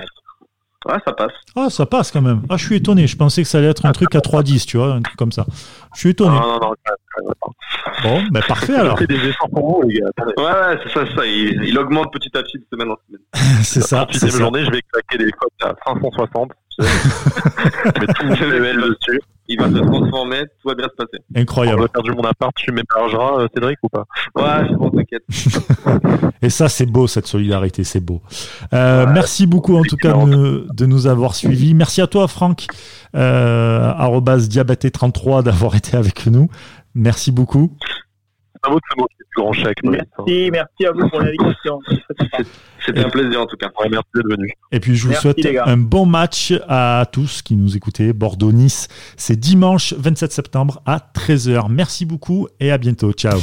Ouais, 0.86 0.98
ça 1.06 1.14
passe. 1.14 1.34
Ah, 1.56 1.70
ça 1.70 1.86
passe 1.86 2.12
quand 2.12 2.22
même. 2.22 2.44
Ah, 2.50 2.58
je 2.58 2.66
suis 2.66 2.76
étonné. 2.78 3.06
Je 3.06 3.18
pensais 3.18 3.44
que 3.44 3.50
ça 3.50 3.58
allait 3.58 3.68
être 3.68 3.86
un 3.86 3.92
truc 3.92 4.16
à 4.16 4.20
3-10, 4.20 4.66
tu 4.66 4.78
vois, 4.78 4.94
un 4.94 5.02
truc 5.02 5.18
comme 5.18 5.32
ça. 5.32 5.46
Je 5.94 6.00
suis 6.00 6.10
étonné. 6.10 6.36
Non, 6.36 6.60
non, 6.60 6.60
non, 6.60 6.74
Bon, 8.04 8.22
ben 8.32 8.42
parfait 8.48 8.76
alors. 8.76 8.98
Des 9.00 9.16
efforts 9.16 9.50
pour 9.50 9.82
vous, 9.82 9.88
les 9.90 10.00
gars. 10.00 10.06
Ouais, 10.38 10.44
ouais, 10.44 10.80
c'est 10.84 10.94
ça, 10.94 11.06
c'est 11.10 11.16
ça. 11.16 11.26
Il, 11.26 11.64
il 11.64 11.78
augmente 11.78 12.12
petit 12.14 12.30
à 12.38 12.42
petit 12.44 12.58
de 12.58 12.66
semaine 12.72 12.92
en 12.92 12.96
semaine. 13.08 13.22
C'est 13.64 13.82
ça. 13.82 14.08
La 14.12 14.18
c'est 14.18 14.28
38e 14.28 14.30
ça. 14.32 14.38
journée, 14.40 14.66
je 14.66 14.72
vais 14.72 14.82
claquer 14.92 15.24
des 15.26 15.32
cotes 15.32 15.52
à 15.64 15.76
560. 15.86 16.52
je 16.80 16.86
mets 18.00 18.08
tout 18.14 18.26
mon 18.26 18.36
PL 18.36 18.78
dessus. 18.78 19.20
Il 19.52 19.60
va 19.60 19.68
se 19.68 19.78
transformer, 19.80 20.42
tout 20.62 20.68
va 20.70 20.76
bien 20.76 20.86
se 20.86 20.96
passer. 20.96 21.24
On 21.36 21.42
Incroyable. 21.42 21.82
va 21.82 21.88
faire 21.88 22.04
du 22.04 22.12
mon 22.12 22.22
appart, 22.22 22.54
tu 22.56 22.72
m'hébergeras, 22.72 23.40
euh, 23.42 23.48
Cédric, 23.52 23.80
ou 23.82 23.90
pas? 23.90 24.06
Ouais, 24.36 24.68
c'est 24.70 24.76
bon, 24.76 24.92
t'inquiète. 24.92 25.24
Et 26.44 26.52
ça, 26.52 26.70
c'est 26.70 26.86
beau, 26.86 27.08
cette 27.08 27.26
solidarité, 27.26 27.84
c'est 27.84 28.00
beau. 28.00 28.22
Euh, 28.74 29.08
Ouais. 29.08 29.12
merci 29.14 29.48
beaucoup, 29.48 29.76
en 29.76 29.82
tout 29.82 29.96
cas, 29.98 30.14
de, 30.14 30.68
de 30.72 30.86
nous 30.86 31.08
avoir 31.08 31.34
suivis. 31.34 31.74
Merci 31.74 32.00
à 32.02 32.06
toi, 32.06 32.28
Franck, 32.28 32.68
euh, 33.16 33.92
arrobase 33.98 34.48
diabaté33, 34.50 35.42
d'avoir 35.42 35.76
été 35.76 35.98
avec 35.98 36.28
nous. 36.28 36.48
Merci 36.96 37.32
beaucoup. 37.32 37.76
De 38.64 38.70
grand 39.38 39.54
chèque. 39.54 39.78
Merci, 39.84 40.52
merci 40.52 40.86
à 40.86 40.92
vous 40.92 41.08
pour 41.10 41.22
l'invitation. 41.22 41.80
C'était 42.86 43.06
un 43.06 43.10
plaisir 43.10 43.42
en 43.42 43.46
tout 43.46 43.56
cas. 43.56 43.68
Ouais, 43.80 43.88
merci 43.90 44.08
d'être 44.16 44.30
venu. 44.30 44.52
Et 44.72 44.80
puis, 44.80 44.96
je 44.96 45.04
vous 45.04 45.10
Merci, 45.10 45.22
souhaite 45.22 45.58
un 45.66 45.78
bon 45.78 46.06
match 46.06 46.54
à 46.68 47.06
tous 47.12 47.42
qui 47.42 47.56
nous 47.56 47.78
écoutez. 47.78 48.12
Bordeaux-Nice, 48.12 48.88
c'est 49.16 49.40
dimanche 49.40 49.94
27 49.94 50.32
septembre 50.32 50.82
à 50.86 50.98
13h. 50.98 51.68
Merci 51.70 52.06
beaucoup 52.06 52.48
et 52.60 52.72
à 52.72 52.78
bientôt. 52.78 53.14
Ciao. 53.14 53.40